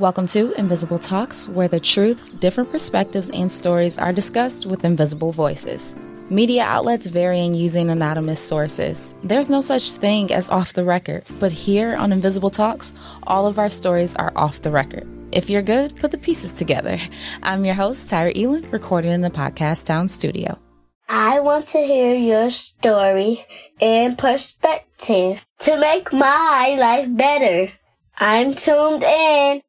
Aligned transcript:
Welcome 0.00 0.28
to 0.28 0.52
Invisible 0.52 1.00
Talks, 1.00 1.48
where 1.48 1.66
the 1.66 1.80
truth, 1.80 2.38
different 2.38 2.70
perspectives, 2.70 3.30
and 3.30 3.50
stories 3.50 3.98
are 3.98 4.12
discussed 4.12 4.64
with 4.64 4.84
invisible 4.84 5.32
voices. 5.32 5.96
Media 6.30 6.62
outlets 6.62 7.08
vary 7.08 7.40
in 7.40 7.56
using 7.56 7.90
anonymous 7.90 8.38
sources. 8.38 9.16
There's 9.24 9.50
no 9.50 9.60
such 9.60 9.90
thing 9.90 10.32
as 10.32 10.50
off 10.50 10.72
the 10.72 10.84
record, 10.84 11.24
but 11.40 11.50
here 11.50 11.96
on 11.96 12.12
Invisible 12.12 12.48
Talks, 12.48 12.92
all 13.24 13.48
of 13.48 13.58
our 13.58 13.68
stories 13.68 14.14
are 14.14 14.32
off 14.36 14.62
the 14.62 14.70
record. 14.70 15.04
If 15.32 15.50
you're 15.50 15.62
good, 15.62 15.96
put 15.96 16.12
the 16.12 16.18
pieces 16.18 16.52
together. 16.52 16.96
I'm 17.42 17.64
your 17.64 17.74
host, 17.74 18.08
Tyra 18.08 18.40
Elin, 18.40 18.70
recording 18.70 19.10
in 19.10 19.22
the 19.22 19.30
Podcast 19.30 19.86
Town 19.86 20.06
studio. 20.06 20.60
I 21.08 21.40
want 21.40 21.66
to 21.68 21.80
hear 21.80 22.14
your 22.14 22.50
story 22.50 23.44
and 23.80 24.16
perspective 24.16 25.44
to 25.58 25.76
make 25.76 26.12
my 26.12 26.76
life 26.78 27.08
better. 27.16 27.72
I'm 28.16 28.54
tuned 28.54 29.02
in. 29.02 29.62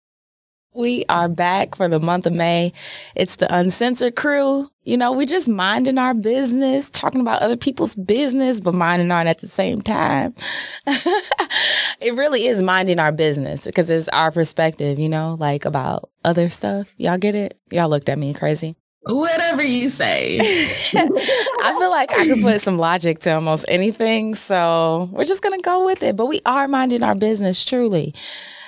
We 0.79 1.03
are 1.09 1.27
back 1.27 1.75
for 1.75 1.89
the 1.89 1.99
month 1.99 2.25
of 2.25 2.31
May. 2.31 2.71
It's 3.13 3.35
the 3.35 3.53
Uncensored 3.53 4.15
crew. 4.15 4.69
You 4.85 4.95
know, 4.95 5.11
we're 5.11 5.25
just 5.25 5.49
minding 5.49 5.97
our 5.97 6.13
business, 6.13 6.89
talking 6.89 7.19
about 7.19 7.41
other 7.41 7.57
people's 7.57 7.95
business, 7.95 8.61
but 8.61 8.73
minding 8.73 9.11
ours 9.11 9.27
at 9.27 9.39
the 9.39 9.49
same 9.49 9.81
time. 9.81 10.33
it 10.87 12.15
really 12.15 12.47
is 12.47 12.63
minding 12.63 12.97
our 12.97 13.11
business 13.11 13.65
because 13.65 13.89
it's 13.89 14.07
our 14.07 14.31
perspective, 14.31 14.99
you 14.99 15.09
know, 15.09 15.35
like 15.37 15.65
about 15.65 16.09
other 16.23 16.49
stuff. 16.49 16.93
Y'all 16.95 17.17
get 17.17 17.35
it? 17.35 17.59
Y'all 17.71 17.89
looked 17.89 18.07
at 18.07 18.17
me 18.17 18.33
crazy. 18.33 18.77
Whatever 19.01 19.63
you 19.63 19.89
say. 19.89 20.37
I 20.95 21.75
feel 21.77 21.89
like 21.89 22.09
I 22.13 22.25
could 22.25 22.41
put 22.41 22.61
some 22.61 22.77
logic 22.77 23.19
to 23.19 23.35
almost 23.35 23.65
anything. 23.67 24.33
So 24.33 25.09
we're 25.11 25.25
just 25.25 25.43
going 25.43 25.59
to 25.59 25.61
go 25.61 25.83
with 25.83 26.03
it. 26.03 26.15
But 26.15 26.27
we 26.27 26.39
are 26.45 26.69
minding 26.69 27.03
our 27.03 27.15
business, 27.15 27.65
truly. 27.65 28.15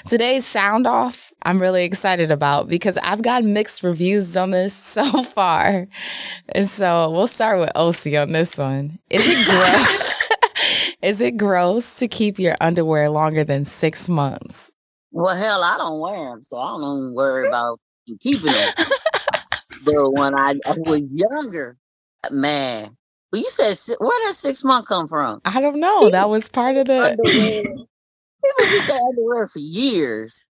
Today's 0.07 0.45
sound 0.45 0.87
off, 0.87 1.31
I'm 1.43 1.61
really 1.61 1.83
excited 1.83 2.31
about 2.31 2.67
because 2.67 2.97
I've 2.97 3.21
got 3.21 3.43
mixed 3.43 3.83
reviews 3.83 4.35
on 4.37 4.51
this 4.51 4.73
so 4.75 5.23
far. 5.23 5.87
And 6.49 6.67
so 6.67 7.09
we'll 7.11 7.27
start 7.27 7.59
with 7.59 7.71
OC 7.75 8.13
on 8.15 8.31
this 8.31 8.57
one. 8.57 8.99
Is 9.09 9.25
it 9.27 9.45
gross? 9.45 10.13
Is 11.01 11.21
it 11.21 11.37
gross 11.37 11.97
to 11.97 12.07
keep 12.07 12.37
your 12.37 12.55
underwear 12.61 13.09
longer 13.09 13.43
than 13.43 13.65
six 13.65 14.07
months? 14.07 14.71
Well, 15.11 15.35
hell, 15.35 15.63
I 15.63 15.77
don't 15.77 15.99
wear 15.99 16.29
them, 16.29 16.43
so 16.43 16.57
I 16.57 16.77
don't 16.77 16.99
even 16.99 17.15
worry 17.15 17.47
about 17.47 17.79
keeping 18.19 18.51
them. 18.51 18.73
but 19.83 20.11
when 20.11 20.35
I, 20.35 20.53
I 20.67 20.75
was 20.77 21.01
younger, 21.09 21.77
man, 22.29 22.95
well, 23.31 23.41
you 23.41 23.49
said 23.49 23.77
where 23.99 24.25
does 24.25 24.37
six 24.37 24.63
month 24.63 24.87
come 24.87 25.07
from? 25.07 25.41
I 25.45 25.61
don't 25.61 25.79
know. 25.79 26.09
That 26.09 26.29
was 26.29 26.49
part 26.49 26.77
of 26.77 26.87
the. 26.87 27.87
People 28.43 28.77
get 28.77 28.87
that 28.87 29.03
underwear 29.09 29.47
for 29.47 29.59
years. 29.59 30.47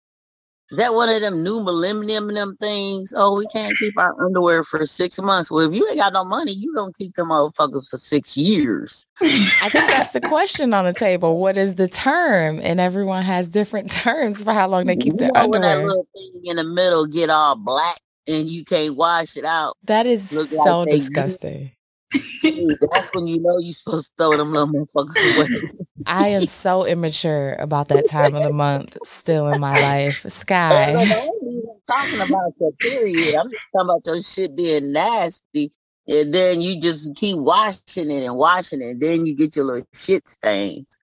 Is 0.71 0.79
that 0.79 0.95
one 0.95 1.09
of 1.09 1.21
them 1.21 1.43
new 1.43 1.65
millennium 1.65 2.33
them 2.33 2.57
things? 2.61 3.13
Oh, 3.17 3.37
we 3.37 3.47
can't 3.49 3.77
keep 3.77 3.99
our 3.99 4.15
underwear 4.25 4.63
for 4.63 4.87
six 4.87 5.21
months. 5.21 5.51
Well, 5.51 5.69
if 5.69 5.77
you 5.77 5.85
ain't 5.89 5.99
got 5.99 6.13
no 6.13 6.25
money, 6.25 6.53
you 6.53 6.73
don't 6.75 6.95
keep 6.95 7.17
them 7.17 7.31
motherfuckers 7.31 7.89
for 7.89 7.97
six 7.97 8.37
years. 8.37 9.05
I 9.21 9.69
think 9.69 9.89
that's 9.89 10.13
the 10.13 10.21
question 10.21 10.73
on 10.73 10.85
the 10.85 10.93
table. 10.93 11.39
What 11.39 11.57
is 11.57 11.75
the 11.75 11.89
term? 11.89 12.61
And 12.63 12.79
everyone 12.79 13.25
has 13.25 13.51
different 13.51 13.91
terms 13.91 14.45
for 14.45 14.53
how 14.53 14.69
long 14.69 14.85
they 14.85 14.95
keep 14.95 15.17
their 15.17 15.29
you 15.29 15.33
know, 15.33 15.41
underwear. 15.41 15.61
When 15.61 15.63
that 15.63 15.85
little 15.85 16.07
thing 16.15 16.43
in 16.45 16.57
the 16.57 16.65
middle 16.65 17.07
get 17.07 17.31
all 17.31 17.57
black 17.57 17.97
and 18.29 18.49
you 18.49 18.65
can't 18.65 18.97
wash 18.97 19.37
it 19.37 19.45
out. 19.45 19.77
That 19.85 20.07
is 20.07 20.31
so 20.31 20.81
like 20.83 20.91
disgusting. 20.91 21.73
That's 22.13 23.11
when 23.13 23.27
you 23.27 23.41
know 23.41 23.59
you're 23.59 23.73
supposed 23.73 24.13
to 24.17 24.25
throw 24.25 24.37
them 24.37 24.53
little 24.53 24.69
motherfuckers 24.69 25.37
away. 25.37 25.80
I 26.07 26.29
am 26.29 26.47
so 26.47 26.85
immature 26.87 27.57
about 27.59 27.89
that 27.89 28.09
time 28.09 28.35
of 28.35 28.43
the 28.43 28.53
month 28.53 28.97
still 29.05 29.49
in 29.49 29.61
my 29.61 29.81
life. 29.81 30.25
Sky. 30.31 30.93
I'm 30.95 31.63
talking 31.87 32.21
about 32.21 32.53
your 32.61 32.73
period. 32.73 33.35
I'm 33.35 33.51
just 33.51 33.67
talking 33.73 33.91
about 33.91 34.07
your 34.07 34.23
shit 34.23 34.57
being 34.57 34.93
nasty. 34.93 35.73
And 36.09 36.35
then 36.35 36.61
you 36.61 36.81
just 36.81 37.15
keep 37.15 37.39
washing 37.39 38.11
it 38.11 38.25
and 38.25 38.37
washing 38.37 38.81
it. 38.81 38.91
And 38.91 39.01
then 39.01 39.27
you 39.27 39.35
get 39.37 39.55
your 39.55 39.67
little 39.67 39.87
shit 39.95 40.29
stains. 40.29 40.99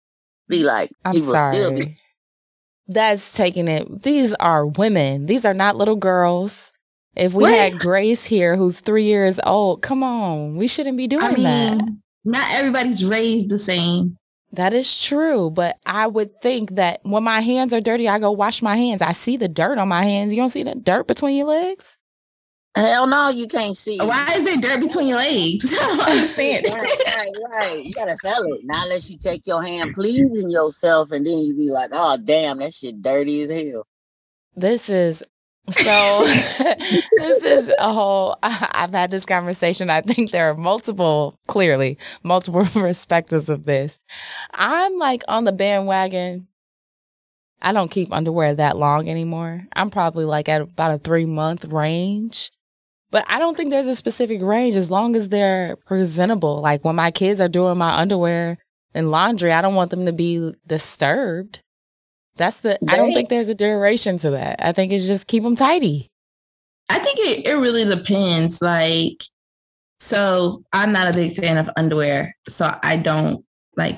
Be 0.48 0.64
like, 0.64 0.92
I'm 1.04 1.20
sorry. 1.22 1.76
Be- 1.76 1.98
That's 2.88 3.34
taking 3.34 3.68
it. 3.68 4.04
These 4.04 4.34
are 4.36 4.66
women. 4.66 5.26
These 5.26 5.46
are 5.46 5.54
not 5.54 5.76
little 5.76 5.96
girls. 5.96 6.72
If 7.16 7.34
we 7.34 7.44
what? 7.44 7.54
had 7.54 7.80
Grace 7.80 8.24
here, 8.24 8.56
who's 8.56 8.80
three 8.80 9.06
years 9.06 9.40
old, 9.46 9.82
come 9.82 10.04
on, 10.04 10.56
we 10.56 10.68
shouldn't 10.68 10.98
be 10.98 11.08
doing 11.08 11.24
I 11.24 11.32
mean, 11.32 11.44
that. 11.44 11.82
Not 12.26 12.54
everybody's 12.54 13.06
raised 13.06 13.50
the 13.50 13.60
same. 13.60 14.18
That 14.54 14.74
is 14.74 15.02
true, 15.02 15.50
but 15.50 15.80
I 15.84 16.06
would 16.06 16.40
think 16.40 16.76
that 16.76 17.00
when 17.04 17.24
my 17.24 17.42
hands 17.42 17.74
are 17.74 17.82
dirty, 17.82 18.08
I 18.08 18.20
go 18.20 18.32
wash 18.32 18.62
my 18.62 18.76
hands. 18.76 19.02
I 19.02 19.12
see 19.12 19.36
the 19.36 19.48
dirt 19.48 19.80
on 19.80 19.88
my 19.88 20.04
hands. 20.04 20.32
You 20.32 20.38
don't 20.40 20.52
see 20.52 20.62
the 20.62 20.76
dirt 20.76 21.08
between 21.08 21.36
your 21.38 21.48
legs? 21.48 21.98
Hell 22.76 23.08
no, 23.08 23.30
you 23.30 23.48
can't 23.48 23.76
see. 23.76 23.98
Why 23.98 24.36
is 24.36 24.46
there 24.46 24.58
dirt 24.58 24.82
between 24.82 25.08
your 25.08 25.18
legs? 25.18 25.74
I 25.80 25.88
don't 25.88 26.00
understand. 26.02 26.66
right, 26.70 26.98
right, 27.16 27.30
right. 27.50 27.84
You 27.84 27.94
gotta 27.94 28.16
sell 28.18 28.44
it. 28.44 28.62
Not 28.64 28.86
unless 28.86 29.10
you 29.10 29.18
take 29.18 29.46
your 29.48 29.64
hand 29.64 29.96
pleasing 29.96 30.52
yourself 30.52 31.12
and 31.12 31.26
then 31.26 31.40
you 31.40 31.56
be 31.56 31.70
like, 31.72 31.90
oh 31.92 32.18
damn, 32.24 32.60
that 32.60 32.74
shit 32.76 33.02
dirty 33.02 33.42
as 33.42 33.50
hell. 33.50 33.88
This 34.56 34.88
is 34.88 35.24
so 35.70 36.26
this 37.18 37.44
is 37.44 37.72
a 37.80 37.94
whole 37.94 38.38
I've 38.44 38.92
had 38.92 39.12
this 39.12 39.26
conversation. 39.26 39.90
I 39.90 40.02
think 40.02 40.32
there 40.32 40.52
are 40.52 40.58
multiple, 40.58 41.40
clearly, 41.48 41.98
multiple 42.24 42.66
perspectives 42.74 43.50
of 43.50 43.64
this. 43.64 44.00
I'm 44.54 44.98
like 44.98 45.24
on 45.28 45.46
the 45.46 45.52
bandwagon. 45.52 46.48
I 47.62 47.72
don't 47.72 47.92
keep 47.92 48.12
underwear 48.12 48.54
that 48.56 48.78
long 48.78 49.08
anymore. 49.08 49.66
I'm 49.74 49.90
probably 49.90 50.26
like 50.26 50.50
at 50.50 50.62
about 50.62 50.96
a 50.96 50.98
3 50.98 51.26
month 51.26 51.66
range. 51.66 52.52
But 53.10 53.26
I 53.28 53.40
don't 53.40 53.56
think 53.56 53.70
there's 53.70 53.88
a 53.88 53.96
specific 53.96 54.42
range 54.42 54.76
as 54.76 54.90
long 54.90 55.16
as 55.16 55.30
they're 55.30 55.78
presentable. 55.86 56.62
Like 56.62 56.84
when 56.84 56.96
my 56.96 57.12
kids 57.12 57.40
are 57.40 57.48
doing 57.48 57.78
my 57.78 57.96
underwear 58.00 58.58
and 58.94 59.12
laundry, 59.12 59.52
I 59.52 59.62
don't 59.62 59.76
want 59.76 59.92
them 59.92 60.08
to 60.08 60.14
be 60.14 60.54
disturbed. 60.66 61.62
That's 62.36 62.62
the. 62.62 62.78
I 62.90 62.98
don't 62.98 63.14
think 63.14 63.30
there's 63.30 63.50
a 63.50 63.56
duration 63.56 64.18
to 64.20 64.32
that. 64.32 64.64
I 64.64 64.72
think 64.72 64.92
it's 64.92 65.08
just 65.08 65.28
keep 65.28 65.44
them 65.44 65.56
tidy. 65.56 66.10
I 66.90 67.00
think 67.00 67.20
it, 67.20 67.46
it 67.46 67.56
really 67.56 67.86
depends. 67.86 68.62
Like, 68.62 69.24
so 70.00 70.64
I'm 70.74 70.92
not 70.92 71.08
a 71.08 71.14
big 71.14 71.36
fan 71.36 71.58
of 71.58 71.70
underwear, 71.78 72.36
so 72.48 72.78
I 72.84 72.98
don't 72.98 73.46
like 73.78 73.98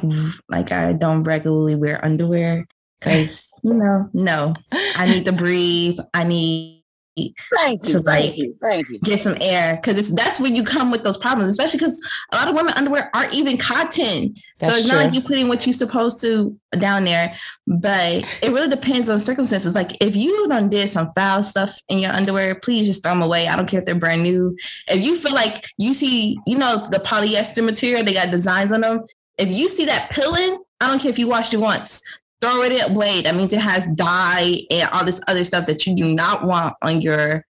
like 0.50 0.72
I 0.72 0.94
don't 0.94 1.24
regularly 1.24 1.76
wear 1.76 2.04
underwear 2.04 2.66
because 3.00 3.48
you 3.64 3.74
know, 3.74 4.10
no, 4.14 4.54
I 4.72 5.06
need 5.06 5.26
to 5.26 5.32
breathe. 5.32 5.98
I 6.14 6.24
need 6.24 6.84
Thank 7.18 7.88
you, 7.88 7.94
to 7.94 8.00
thank 8.02 8.38
you, 8.38 8.58
thank 8.62 8.90
you. 8.90 9.00
get 9.00 9.22
some 9.22 9.38
air 9.40 9.78
because 9.78 9.98
it's 9.98 10.14
that's 10.14 10.38
when 10.38 10.54
you 10.54 10.66
come 10.66 10.92
with 10.92 11.06
those 11.06 11.16
problems, 11.16 11.50
especially 11.50 11.78
because 11.78 12.06
a 12.34 12.36
lot 12.36 12.50
of 12.50 12.56
women 12.56 12.74
underwear 12.76 13.10
aren't 13.14 13.34
even 13.34 13.58
cotton, 13.58 14.34
that's 14.60 14.74
so 14.74 14.78
it's 14.78 14.88
true. 14.88 14.98
not 14.98 15.06
like 15.06 15.14
you 15.14 15.22
putting 15.22 15.48
what 15.48 15.66
you're 15.66 15.74
supposed 15.74 16.20
to 16.22 16.58
down 16.78 17.06
there. 17.06 17.34
But 17.68 18.26
it 18.44 18.52
really 18.52 18.68
depends 18.68 19.08
on 19.08 19.22
circumstances. 19.22 19.76
Like 19.76 19.96
if 20.04 20.14
you 20.14 20.46
done 20.50 20.70
did 20.70 20.90
some 20.90 21.12
foul 21.16 21.42
stuff 21.42 21.80
in 21.88 22.00
your 22.00 22.12
underwear, 22.12 22.56
please 22.56 22.86
just 22.86 23.02
throw 23.02 23.14
them 23.14 23.22
away. 23.22 23.48
I 23.48 23.56
don't 23.56 23.68
care 23.68 23.80
if 23.80 23.86
they're 23.86 23.96
brand 23.96 24.24
new. 24.24 24.56
If 24.90 25.02
you 25.02 25.16
feel 25.16 25.34
like 25.34 25.68
you 25.78 25.94
see, 25.94 26.38
you 26.46 26.58
know, 26.58 26.86
the 26.92 27.00
polyester 27.00 27.64
material, 27.64 28.04
they 28.04 28.14
got 28.14 28.30
designs 28.30 28.74
on 28.74 28.82
them. 28.82 29.06
If 29.38 29.56
you 29.56 29.70
see 29.70 29.86
that 29.86 30.10
pilling, 30.10 30.62
I 30.82 30.88
don't 30.88 31.02
care 31.02 31.12
if 31.12 31.20
you 31.20 31.30
washed 31.30 31.54
it 31.54 31.58
once 31.58 32.02
throw 32.42 32.62
it 32.62 32.90
away. 32.90 33.22
That 33.22 33.36
means 33.36 33.54
it 33.54 33.62
has 33.62 33.86
dye 33.96 34.62
and 34.70 34.90
all 34.92 35.06
this 35.06 35.22
other 35.28 35.44
stuff 35.44 35.68
that 35.68 35.86
you 35.88 35.96
do 35.96 36.14
not 36.14 36.46
want 36.46 36.76
on 36.82 37.02
your 37.02 37.46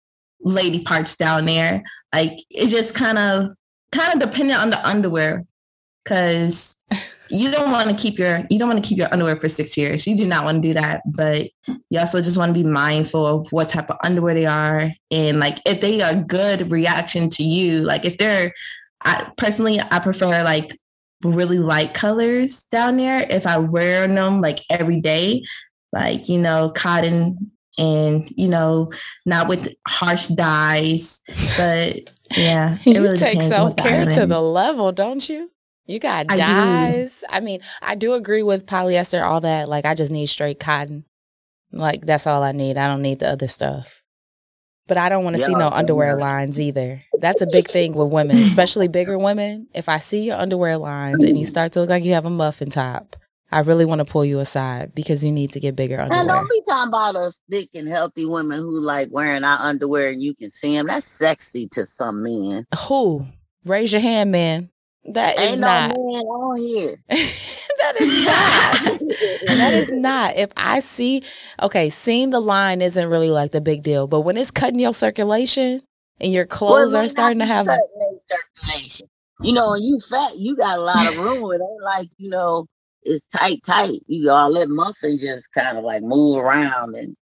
lady 0.42 0.84
parts 0.84 1.16
down 1.16 1.46
there. 1.46 1.84
Like 2.14 2.38
it 2.50 2.68
just 2.68 2.96
kind 2.96 3.18
of 3.18 3.52
kind 3.92 4.14
of 4.14 4.30
dependent 4.30 4.60
on 4.60 4.70
the 4.70 4.88
underwear 4.88 5.46
because 6.04 6.78
you 7.30 7.52
don't 7.52 7.72
want 7.72 7.90
to 7.90 7.96
keep 7.96 8.18
your 8.20 8.46
you 8.50 8.60
don't 8.60 8.68
want 8.68 8.84
to 8.84 8.88
keep 8.88 8.98
your 8.98 9.12
underwear 9.12 9.40
for 9.40 9.50
six 9.50 9.78
years. 9.78 10.08
You 10.08 10.16
do 10.16 10.28
not 10.28 10.44
want 10.44 10.62
to 10.62 10.68
do 10.68 10.74
that, 10.74 11.02
but 11.06 11.50
you 11.90 12.00
also 12.00 12.22
just 12.22 12.38
want 12.38 12.54
to 12.54 12.64
be 12.64 12.68
mindful 12.68 13.26
of 13.26 13.52
what 13.52 13.70
type 13.70 13.90
of 13.90 13.98
underwear 14.04 14.34
they 14.34 14.46
are 14.46 14.92
and 15.10 15.40
like 15.40 15.60
if 15.66 15.82
they 15.82 16.02
are 16.02 16.16
good 16.16 16.72
reaction 16.72 17.30
to 17.32 17.44
you. 17.44 17.82
Like 17.82 18.06
if 18.06 18.18
they're 18.18 18.54
I 19.04 19.32
personally 19.38 19.80
I 19.80 20.00
prefer 20.00 20.44
like 20.44 20.78
really 21.24 21.60
light 21.60 21.94
colors 21.94 22.64
down 22.66 22.98
there 22.98 23.26
if 23.30 23.46
I 23.46 23.58
wear 23.58 24.08
them 24.08 24.42
like 24.42 24.60
every 24.70 25.00
day, 25.00 25.44
like, 25.92 26.30
you 26.30 26.40
know, 26.40 26.70
cotton 26.70 27.52
and, 27.78 28.30
you 28.36 28.48
know, 28.48 28.92
not 29.26 29.48
with 29.48 29.74
harsh 29.88 30.28
dyes. 30.28 31.22
But 31.58 32.12
yeah, 32.36 32.78
it 32.86 32.96
you 32.96 33.02
really 33.02 33.18
take 33.18 33.42
self 33.42 33.76
care 33.76 34.06
to 34.06 34.26
the 34.26 34.42
level, 34.42 34.92
don't 34.92 35.28
you? 35.30 35.52
You 35.86 36.00
got 36.00 36.28
dyes. 36.28 37.24
I, 37.30 37.38
I 37.38 37.40
mean, 37.40 37.60
I 37.82 37.96
do 37.96 38.14
agree 38.14 38.44
with 38.44 38.66
polyester, 38.66 39.24
all 39.24 39.42
that. 39.42 39.68
Like, 39.68 39.86
I 39.86 39.96
just 39.96 40.12
need 40.12 40.28
straight 40.28 40.60
cotton. 40.60 41.06
Like, 41.72 42.06
that's 42.06 42.28
all 42.28 42.44
I 42.44 42.52
need. 42.52 42.78
I 42.78 42.88
don't 42.88 43.02
need 43.02 43.20
the 43.20 43.30
other 43.30 43.48
stuff. 43.48 44.04
But 44.92 44.98
I 44.98 45.08
don't 45.08 45.24
want 45.24 45.38
to 45.38 45.40
yeah, 45.40 45.46
see 45.46 45.54
no 45.54 45.70
underwear 45.70 46.18
lines 46.18 46.60
either. 46.60 47.02
That's 47.18 47.40
a 47.40 47.48
big 47.50 47.70
thing 47.70 47.94
with 47.94 48.12
women, 48.12 48.36
especially 48.40 48.90
bigger 48.90 49.18
women. 49.18 49.70
If 49.74 49.88
I 49.88 50.00
see 50.00 50.24
your 50.24 50.36
underwear 50.36 50.78
lines 50.78 51.24
and 51.24 51.40
you 51.40 51.46
start 51.46 51.72
to 51.72 51.80
look 51.80 51.90
like 51.90 52.04
you 52.04 52.12
have 52.12 52.26
a 52.26 52.30
muffin 52.30 52.70
top, 52.70 53.16
I 53.54 53.62
really 53.62 53.86
want 53.86 54.00
to 54.00 54.06
pull 54.06 54.26
you 54.26 54.40
aside 54.40 54.94
because 54.94 55.24
you 55.24 55.32
need 55.32 55.54
to 55.54 55.62
get 55.62 55.78
bigger 55.78 55.98
underwear. 55.98 56.20
And 56.20 56.28
don't 56.28 56.50
be 56.50 56.62
talking 56.68 56.90
about 56.90 57.16
us 57.16 57.40
thick 57.50 57.70
and 57.74 57.88
healthy 57.88 58.26
women 58.26 58.60
who 58.60 58.82
like 58.82 59.08
wearing 59.14 59.46
our 59.46 59.60
underwear 59.62 60.10
and 60.10 60.22
you 60.22 60.36
can 60.36 60.50
see 60.50 60.76
them. 60.76 60.88
That's 60.88 61.06
sexy 61.06 61.70
to 61.70 61.86
some 61.86 62.22
men. 62.22 62.68
Who? 62.90 63.26
Raise 63.64 63.94
your 63.94 64.02
hand, 64.02 64.34
man. 64.34 64.72
That 65.06 65.40
is 65.40 65.52
Ain't 65.52 65.62
not. 65.62 65.96
no 65.96 66.12
man 66.12 66.24
on 66.24 66.58
here. 66.58 66.96
that 67.10 67.96
is 68.00 68.26
not. 68.26 69.10
that 69.58 69.74
is 69.74 69.92
not. 69.92 70.36
If 70.36 70.52
I 70.56 70.80
see, 70.80 71.24
okay, 71.62 71.90
seeing 71.90 72.30
the 72.30 72.40
line 72.40 72.82
isn't 72.82 73.10
really 73.10 73.32
like 73.32 73.52
the 73.52 73.62
big 73.62 73.82
deal, 73.84 74.08
but 74.08 74.22
when 74.22 74.38
it's 74.38 74.52
cutting 74.52 74.80
your 74.80 74.94
circulation 74.94 75.82
and 76.20 76.32
your 76.32 76.46
clothes 76.46 76.94
Well, 76.94 77.04
are 77.04 77.08
starting 77.08 77.40
to 77.40 77.46
have, 77.46 77.66
circulation. 77.66 79.08
You 79.42 79.54
know, 79.54 79.72
when 79.72 79.82
you 79.82 79.98
fat, 79.98 80.32
you 80.38 80.56
got 80.56 80.78
a 80.78 80.82
lot 80.82 81.08
of 81.08 81.18
room. 81.24 81.52
It 81.52 81.62
ain't 81.64 81.84
like, 81.84 82.08
you 82.18 82.30
know, 82.30 82.68
it's 83.02 83.26
tight, 83.26 83.60
tight. 83.66 83.98
You 84.08 84.30
all 84.30 84.52
let 84.52 84.70
muffin 84.70 85.18
just 85.20 85.52
kind 85.54 85.78
of 85.80 85.84
like 85.84 86.04
move 86.04 86.38
around 86.38 86.96
and 86.96 87.16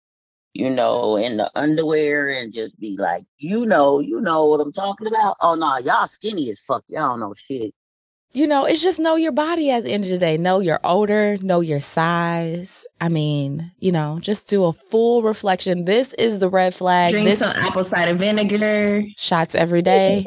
you 0.58 0.68
know, 0.68 1.16
in 1.16 1.36
the 1.36 1.48
underwear 1.54 2.28
and 2.28 2.52
just 2.52 2.76
be 2.80 2.96
like, 2.98 3.22
you 3.38 3.64
know, 3.64 4.00
you 4.00 4.20
know 4.20 4.46
what 4.46 4.58
I'm 4.60 4.72
talking 4.72 5.06
about. 5.06 5.36
Oh 5.40 5.54
no, 5.54 5.78
y'all 5.78 6.08
skinny 6.08 6.50
as 6.50 6.58
fuck. 6.58 6.82
Y'all 6.88 7.10
don't 7.10 7.20
know 7.20 7.32
shit. 7.32 7.72
you 8.32 8.44
know, 8.44 8.64
it's 8.64 8.82
just 8.82 8.98
know 8.98 9.14
your 9.14 9.30
body 9.30 9.70
at 9.70 9.84
the 9.84 9.92
end 9.92 10.02
of 10.02 10.10
the 10.10 10.18
day. 10.18 10.36
Know 10.36 10.58
your 10.58 10.80
odor, 10.82 11.38
know 11.42 11.60
your 11.60 11.78
size. 11.78 12.88
I 13.00 13.08
mean, 13.08 13.70
you 13.78 13.92
know, 13.92 14.18
just 14.20 14.48
do 14.48 14.64
a 14.64 14.72
full 14.72 15.22
reflection. 15.22 15.84
This 15.84 16.12
is 16.14 16.40
the 16.40 16.50
red 16.50 16.74
flag. 16.74 17.12
Drink 17.12 17.26
this 17.26 17.38
some 17.38 17.54
apple 17.54 17.84
cider 17.84 18.14
vinegar. 18.14 19.04
shots 19.16 19.54
every 19.54 19.82
day. 19.82 20.26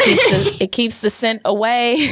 keeps 0.00 0.30
the, 0.30 0.64
it 0.64 0.72
keeps 0.72 1.00
the 1.02 1.10
scent 1.10 1.40
away. 1.44 2.08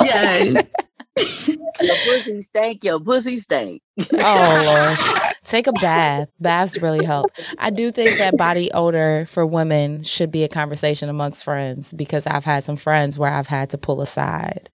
Yes. 0.00 0.74
Your 1.80 1.96
pussy 2.04 2.40
stank, 2.40 2.84
your 2.84 3.00
pussy 3.00 3.36
stank. 3.38 3.82
oh 4.14 4.62
Lord. 4.64 5.27
Take 5.48 5.66
a 5.66 5.72
bath. 5.72 6.28
Baths 6.38 6.80
really 6.82 7.04
help. 7.04 7.30
I 7.58 7.70
do 7.70 7.90
think 7.90 8.18
that 8.18 8.36
body 8.36 8.70
odor 8.72 9.26
for 9.30 9.46
women 9.46 10.02
should 10.02 10.30
be 10.30 10.44
a 10.44 10.48
conversation 10.48 11.08
amongst 11.08 11.42
friends 11.42 11.92
because 11.94 12.26
I've 12.26 12.44
had 12.44 12.64
some 12.64 12.76
friends 12.76 13.18
where 13.18 13.30
I've 13.32 13.46
had 13.46 13.70
to 13.70 13.78
pull 13.78 14.02
aside 14.02 14.68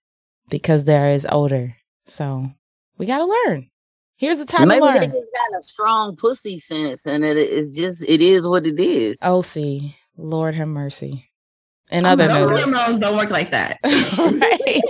because 0.49 0.83
there 0.83 1.11
is 1.11 1.25
odor. 1.31 1.75
So 2.05 2.51
we 2.97 3.05
gotta 3.05 3.25
learn. 3.25 3.69
Here's 4.17 4.37
the 4.39 4.45
time 4.45 4.67
Maybe 4.67 4.81
to 4.81 4.85
they 4.85 4.99
learn. 4.99 5.11
just 5.11 5.13
got 5.33 5.57
a 5.59 5.61
strong 5.61 6.15
pussy 6.17 6.59
sense 6.59 7.05
and 7.05 7.23
it 7.23 7.37
is 7.37 7.75
just 7.75 8.03
it 8.07 8.21
is 8.21 8.45
what 8.45 8.67
it 8.67 8.79
is. 8.79 9.17
Oh, 9.21 9.41
see, 9.41 9.95
Lord 10.17 10.55
have 10.55 10.67
mercy. 10.67 11.29
In 11.91 12.05
Oh, 12.05 12.09
other 12.09 12.27
no, 12.27 12.49
news. 12.49 12.63
hormones 12.63 12.99
don't 12.99 13.15
work 13.15 13.29
like 13.29 13.51
that. 13.51 13.79
right. 13.83 14.81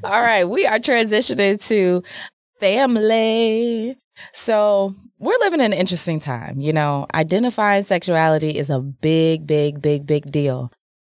All 0.04 0.20
right, 0.20 0.44
we 0.44 0.66
are 0.66 0.78
transitioning 0.78 1.64
to 1.68 2.02
family. 2.60 3.96
So, 4.32 4.94
we're 5.18 5.38
living 5.40 5.60
in 5.60 5.72
an 5.72 5.78
interesting 5.78 6.20
time. 6.20 6.60
You 6.60 6.72
know, 6.72 7.06
identifying 7.14 7.82
sexuality 7.82 8.50
is 8.50 8.70
a 8.70 8.80
big, 8.80 9.46
big, 9.46 9.80
big, 9.80 10.06
big 10.06 10.30
deal. 10.30 10.72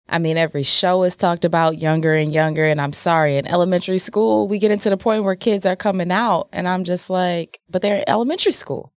I 0.07 0.19
mean, 0.19 0.37
every 0.37 0.63
show 0.63 1.03
is 1.03 1.15
talked 1.15 1.45
about 1.45 1.81
younger 1.81 2.13
and 2.13 2.33
younger. 2.33 2.65
And 2.65 2.79
I'm 2.79 2.93
sorry, 2.93 3.37
in 3.37 3.47
elementary 3.47 3.97
school, 3.97 4.47
we 4.47 4.59
get 4.59 4.71
into 4.71 4.89
the 4.89 4.97
point 4.97 5.23
where 5.23 5.35
kids 5.35 5.65
are 5.65 5.75
coming 5.75 6.11
out, 6.11 6.47
and 6.51 6.67
I'm 6.67 6.83
just 6.83 7.09
like, 7.09 7.59
but 7.69 7.81
they're 7.81 7.97
in 7.97 8.09
elementary 8.09 8.51
school. 8.51 8.93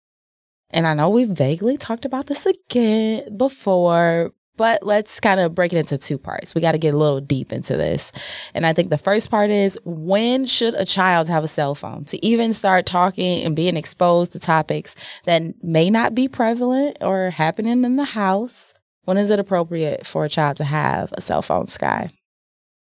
And 0.69 0.85
I 0.85 0.94
know 0.94 1.09
we've 1.09 1.29
vaguely 1.29 1.77
talked 1.77 2.03
about 2.03 2.27
this 2.27 2.45
again 2.45 3.38
before, 3.38 4.33
but 4.57 4.83
let's 4.83 5.19
kind 5.19 5.39
of 5.39 5.56
break 5.56 5.71
it 5.71 5.77
into 5.77 5.98
two 5.98 6.18
parts. 6.18 6.54
We 6.54 6.62
got 6.62 6.74
to 6.74 6.77
get 6.77 6.94
a 6.94 6.98
little 6.98 7.21
deep 7.21 7.54
into 7.54 7.77
this. 7.77 8.12
And 8.54 8.65
I 8.65 8.74
think 8.74 8.89
the 8.89 8.98
first 8.98 9.31
part 9.31 9.50
is 9.50 9.80
when 9.86 10.45
should 10.45 10.74
a 10.74 10.86
child 10.86 11.30
have 11.30 11.44
a 11.44 11.48
cell 11.48 11.75
phone 11.75 12.06
to 12.06 12.25
even 12.25 12.54
start 12.54 12.86
talking 12.86 13.44
and 13.44 13.56
being 13.56 13.77
exposed 13.77 14.33
to 14.33 14.39
topics 14.39 14.95
that 15.25 15.42
may 15.63 15.89
not 15.89 16.15
be 16.15 16.27
prevalent 16.27 16.98
or 17.01 17.30
happening 17.30 17.83
in 17.83 17.95
the 17.95 18.06
house? 18.06 18.74
When 19.06 19.18
is 19.18 19.30
it 19.30 19.39
appropriate 19.39 20.06
for 20.06 20.25
a 20.25 20.30
child 20.30 20.57
to 20.57 20.65
have 20.65 21.13
a 21.13 21.21
cell 21.21 21.42
phone, 21.42 21.65
Sky? 21.65 22.09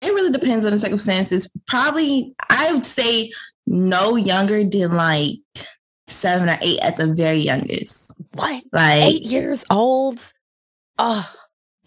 It 0.00 0.12
really 0.12 0.32
depends 0.32 0.66
on 0.66 0.72
the 0.72 0.78
circumstances. 0.78 1.50
Probably, 1.66 2.34
I 2.50 2.72
would 2.72 2.86
say 2.86 3.30
no 3.66 4.16
younger 4.16 4.64
than 4.64 4.92
like 4.92 5.32
seven 6.06 6.48
or 6.48 6.58
eight 6.62 6.80
at 6.80 6.96
the 6.96 7.12
very 7.12 7.38
youngest. 7.38 8.14
What? 8.34 8.64
Like, 8.72 9.04
Eight 9.04 9.24
years 9.24 9.64
old? 9.70 10.32
Oh, 10.98 11.30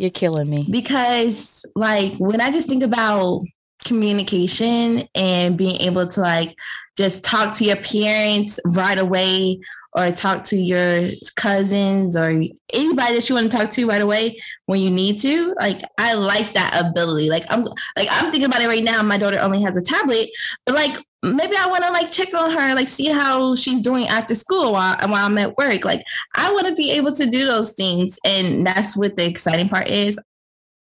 you're 0.01 0.09
killing 0.09 0.49
me. 0.49 0.65
because 0.69 1.65
like 1.75 2.13
when 2.17 2.41
I 2.41 2.51
just 2.51 2.67
think 2.67 2.83
about 2.83 3.41
communication 3.85 5.07
and 5.15 5.57
being 5.57 5.79
able 5.81 6.07
to 6.07 6.21
like 6.21 6.55
just 6.97 7.23
talk 7.23 7.55
to 7.55 7.65
your 7.65 7.77
parents 7.77 8.59
right 8.75 8.97
away 8.97 9.59
or 9.93 10.11
talk 10.11 10.43
to 10.45 10.55
your 10.55 11.09
cousins 11.35 12.15
or 12.15 12.29
anybody 12.73 13.15
that 13.15 13.27
you 13.27 13.35
want 13.35 13.51
to 13.51 13.57
talk 13.57 13.69
to 13.69 13.87
right 13.87 14.01
away 14.01 14.39
when 14.67 14.79
you 14.79 14.89
need 14.89 15.19
to 15.19 15.53
like 15.59 15.81
i 15.97 16.13
like 16.13 16.53
that 16.53 16.79
ability 16.79 17.29
like 17.29 17.43
i'm 17.49 17.63
like 17.97 18.07
i'm 18.09 18.31
thinking 18.31 18.45
about 18.45 18.61
it 18.61 18.67
right 18.67 18.83
now 18.83 19.01
my 19.01 19.17
daughter 19.17 19.39
only 19.39 19.61
has 19.61 19.75
a 19.75 19.81
tablet 19.81 20.29
but 20.65 20.75
like 20.75 20.95
maybe 21.23 21.55
i 21.57 21.67
want 21.67 21.83
to 21.83 21.91
like 21.91 22.11
check 22.11 22.33
on 22.33 22.51
her 22.51 22.73
like 22.73 22.87
see 22.87 23.07
how 23.07 23.55
she's 23.55 23.81
doing 23.81 24.07
after 24.07 24.33
school 24.33 24.73
while, 24.73 24.97
while 25.07 25.25
i'm 25.25 25.37
at 25.37 25.55
work 25.57 25.85
like 25.85 26.03
i 26.35 26.51
want 26.51 26.67
to 26.67 26.73
be 26.73 26.91
able 26.91 27.11
to 27.11 27.25
do 27.27 27.45
those 27.45 27.73
things 27.73 28.19
and 28.25 28.65
that's 28.65 28.97
what 28.97 29.15
the 29.17 29.25
exciting 29.25 29.69
part 29.69 29.87
is 29.87 30.19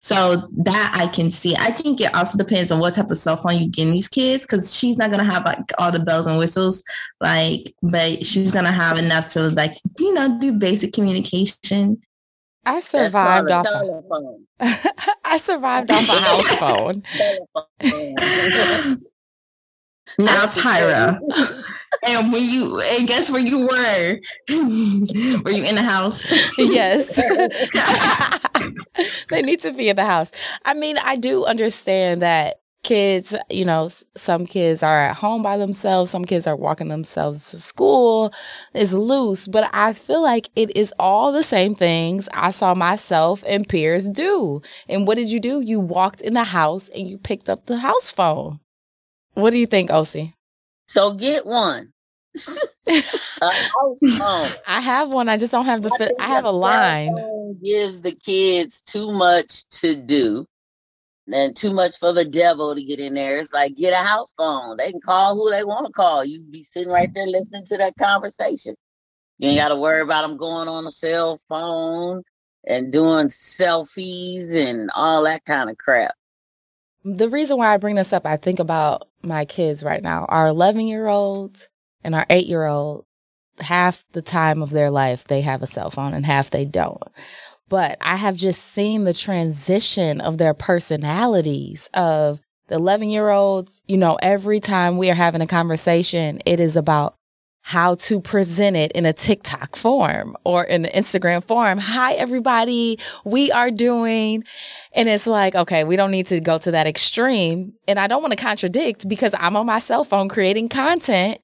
so 0.05 0.47
that 0.57 0.95
I 0.95 1.07
can 1.07 1.31
see. 1.31 1.55
I 1.55 1.71
think 1.71 1.99
it 1.99 2.13
also 2.13 2.37
depends 2.37 2.69
on 2.69 2.79
what 2.79 2.93
type 2.93 3.09
of 3.09 3.17
cell 3.17 3.37
phone 3.37 3.57
you 3.59 3.67
give 3.67 3.87
these 3.89 4.07
kids 4.07 4.45
because 4.45 4.77
she's 4.77 4.99
not 4.99 5.09
gonna 5.09 5.23
have 5.23 5.43
like 5.45 5.57
all 5.79 5.91
the 5.91 5.97
bells 5.97 6.27
and 6.27 6.37
whistles, 6.37 6.83
like, 7.21 7.73
but 7.81 8.23
she's 8.23 8.51
gonna 8.51 8.71
have 8.71 8.99
enough 8.99 9.29
to 9.29 9.49
like, 9.49 9.73
you 9.97 10.13
know, 10.13 10.37
do 10.39 10.51
basic 10.51 10.93
communication. 10.93 11.99
I 12.67 12.81
survived 12.81 13.49
called 13.49 13.49
a 13.49 13.53
off. 13.55 13.63
telephone. 13.63 14.45
I 15.25 15.39
survived 15.39 15.89
off 15.91 16.07
a 16.07 16.11
house 16.21 16.55
phone. 16.59 17.01
Now, 20.19 20.45
Tyra, 20.45 21.19
and 22.07 22.31
when 22.31 22.43
you 22.43 22.81
and 22.81 23.07
guess 23.07 23.29
where 23.29 23.41
you 23.41 23.67
were? 23.67 24.19
were 25.43 25.51
you 25.51 25.63
in 25.63 25.75
the 25.75 25.83
house? 25.83 26.25
yes. 26.57 27.15
they 29.29 29.41
need 29.41 29.61
to 29.61 29.73
be 29.73 29.89
in 29.89 29.95
the 29.95 30.05
house. 30.05 30.31
I 30.63 30.73
mean, 30.73 30.97
I 30.97 31.15
do 31.15 31.45
understand 31.45 32.21
that 32.21 32.61
kids, 32.83 33.33
you 33.49 33.65
know, 33.65 33.89
some 34.15 34.45
kids 34.45 34.83
are 34.83 34.99
at 34.99 35.15
home 35.15 35.41
by 35.41 35.57
themselves, 35.57 36.11
some 36.11 36.23
kids 36.23 36.45
are 36.45 36.55
walking 36.55 36.87
themselves 36.87 37.49
to 37.49 37.59
school, 37.59 38.31
is 38.75 38.93
loose, 38.93 39.47
but 39.47 39.67
I 39.73 39.93
feel 39.93 40.21
like 40.21 40.49
it 40.55 40.75
is 40.77 40.93
all 40.99 41.31
the 41.31 41.43
same 41.43 41.73
things 41.73 42.29
I 42.31 42.51
saw 42.51 42.75
myself 42.75 43.43
and 43.47 43.67
peers 43.67 44.07
do. 44.07 44.61
And 44.87 45.07
what 45.07 45.15
did 45.15 45.31
you 45.31 45.39
do? 45.39 45.61
You 45.61 45.79
walked 45.79 46.21
in 46.21 46.35
the 46.35 46.43
house 46.43 46.89
and 46.89 47.07
you 47.07 47.17
picked 47.17 47.49
up 47.49 47.65
the 47.65 47.77
house 47.77 48.11
phone. 48.11 48.59
What 49.35 49.51
do 49.51 49.57
you 49.57 49.67
think, 49.67 49.89
Osi? 49.91 50.33
So 50.87 51.13
get 51.13 51.45
one. 51.45 51.93
house 53.41 53.99
phone. 54.17 54.51
I 54.67 54.81
have 54.81 55.09
one. 55.09 55.29
I 55.29 55.37
just 55.37 55.51
don't 55.51 55.65
have 55.65 55.81
the. 55.81 55.89
I 55.93 55.97
Fi- 55.97 56.07
think 56.07 56.21
I 56.21 56.27
have 56.27 56.45
a 56.45 56.51
line. 56.51 57.57
Gives 57.63 58.01
the 58.01 58.13
kids 58.13 58.81
too 58.81 59.11
much 59.11 59.65
to 59.81 59.95
do, 59.95 60.45
and 61.31 61.55
too 61.55 61.73
much 61.73 61.97
for 61.97 62.13
the 62.13 62.25
devil 62.25 62.75
to 62.75 62.83
get 62.83 62.99
in 62.99 63.13
there. 63.13 63.37
It's 63.37 63.53
like 63.53 63.75
get 63.75 63.93
a 63.93 64.03
house 64.05 64.33
phone. 64.37 64.77
They 64.77 64.91
can 64.91 65.01
call 65.01 65.35
who 65.35 65.49
they 65.49 65.63
want 65.63 65.85
to 65.85 65.93
call. 65.93 66.25
You 66.25 66.43
be 66.43 66.65
sitting 66.71 66.91
right 66.91 67.09
there 67.13 67.27
listening 67.27 67.65
to 67.67 67.77
that 67.77 67.95
conversation. 67.97 68.75
You 69.37 69.49
ain't 69.49 69.59
got 69.59 69.69
to 69.69 69.75
worry 69.75 70.01
about 70.01 70.27
them 70.27 70.37
going 70.37 70.67
on 70.67 70.85
a 70.85 70.91
cell 70.91 71.39
phone 71.49 72.23
and 72.65 72.91
doing 72.91 73.27
selfies 73.27 74.53
and 74.55 74.89
all 74.95 75.23
that 75.23 75.43
kind 75.45 75.69
of 75.69 75.77
crap. 75.77 76.15
The 77.07 77.29
reason 77.29 77.57
why 77.57 77.71
I 77.71 77.77
bring 77.77 77.95
this 77.95 78.13
up, 78.13 78.25
I 78.25 78.35
think 78.35 78.59
about 78.59 79.07
my 79.21 79.45
kids 79.45 79.83
right 79.83 80.01
now. 80.01 80.25
Our 80.27 80.47
11 80.47 80.87
year 80.87 81.05
old 81.07 81.67
and 82.03 82.15
our 82.15 82.25
8 82.31 82.47
year 82.47 82.65
old, 82.65 83.05
half 83.59 84.03
the 84.13 84.23
time 84.23 84.63
of 84.63 84.71
their 84.71 84.89
life, 84.89 85.25
they 85.25 85.41
have 85.41 85.61
a 85.61 85.67
cell 85.67 85.91
phone 85.91 86.15
and 86.15 86.25
half 86.25 86.49
they 86.49 86.65
don't. 86.65 87.03
But 87.69 87.97
I 88.01 88.15
have 88.15 88.35
just 88.35 88.63
seen 88.63 89.03
the 89.03 89.13
transition 89.13 90.19
of 90.19 90.39
their 90.39 90.55
personalities 90.55 91.91
of 91.93 92.41
the 92.69 92.75
11 92.75 93.09
year 93.09 93.29
olds. 93.29 93.83
You 93.85 93.97
know, 93.97 94.17
every 94.23 94.59
time 94.59 94.97
we 94.97 95.11
are 95.11 95.15
having 95.15 95.41
a 95.41 95.47
conversation, 95.47 96.41
it 96.43 96.59
is 96.59 96.75
about 96.75 97.15
how 97.67 97.95
to 97.95 98.21
present 98.21 98.75
it 98.75 98.91
in 98.91 99.07
a 99.07 99.11
TikTok 99.11 99.75
form 99.75 100.37
or 100.43 100.63
in 100.65 100.85
an 100.85 100.91
Instagram 100.91 101.43
form. 101.43 101.79
Hi, 101.79 102.13
everybody. 102.13 102.99
We 103.23 103.51
are 103.51 103.71
doing 103.71 104.43
and 104.93 105.09
it's 105.09 105.25
like, 105.25 105.55
okay, 105.55 105.83
we 105.83 105.95
don't 105.95 106.11
need 106.11 106.27
to 106.27 106.39
go 106.39 106.59
to 106.59 106.69
that 106.69 106.85
extreme. 106.85 107.73
And 107.87 107.99
I 107.99 108.05
don't 108.05 108.21
want 108.21 108.37
to 108.37 108.37
contradict 108.37 109.09
because 109.09 109.33
I'm 109.39 109.55
on 109.55 109.65
my 109.65 109.79
cell 109.79 110.03
phone 110.03 110.29
creating 110.29 110.69
content. 110.69 111.39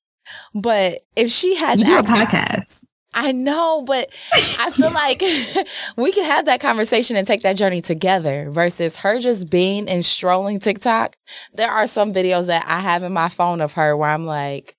But 0.53 0.99
if 1.15 1.31
she 1.31 1.55
has 1.55 1.79
You 1.79 1.85
do 1.85 1.97
a 1.97 2.03
podcast. 2.03 2.85
I 3.15 3.31
know, 3.31 3.81
but 3.81 4.11
I 4.59 4.69
feel 4.69 4.91
like 4.91 5.21
we 5.97 6.11
can 6.11 6.25
have 6.25 6.45
that 6.45 6.61
conversation 6.61 7.17
and 7.17 7.25
take 7.25 7.41
that 7.41 7.57
journey 7.57 7.81
together 7.81 8.51
versus 8.51 8.97
her 8.97 9.19
just 9.19 9.49
being 9.49 9.89
and 9.89 10.05
strolling 10.05 10.59
TikTok. 10.59 11.15
There 11.55 11.71
are 11.71 11.87
some 11.87 12.13
videos 12.13 12.45
that 12.45 12.63
I 12.67 12.79
have 12.79 13.01
in 13.01 13.11
my 13.11 13.27
phone 13.27 13.59
of 13.59 13.73
her 13.73 13.97
where 13.97 14.11
I'm 14.11 14.27
like, 14.27 14.77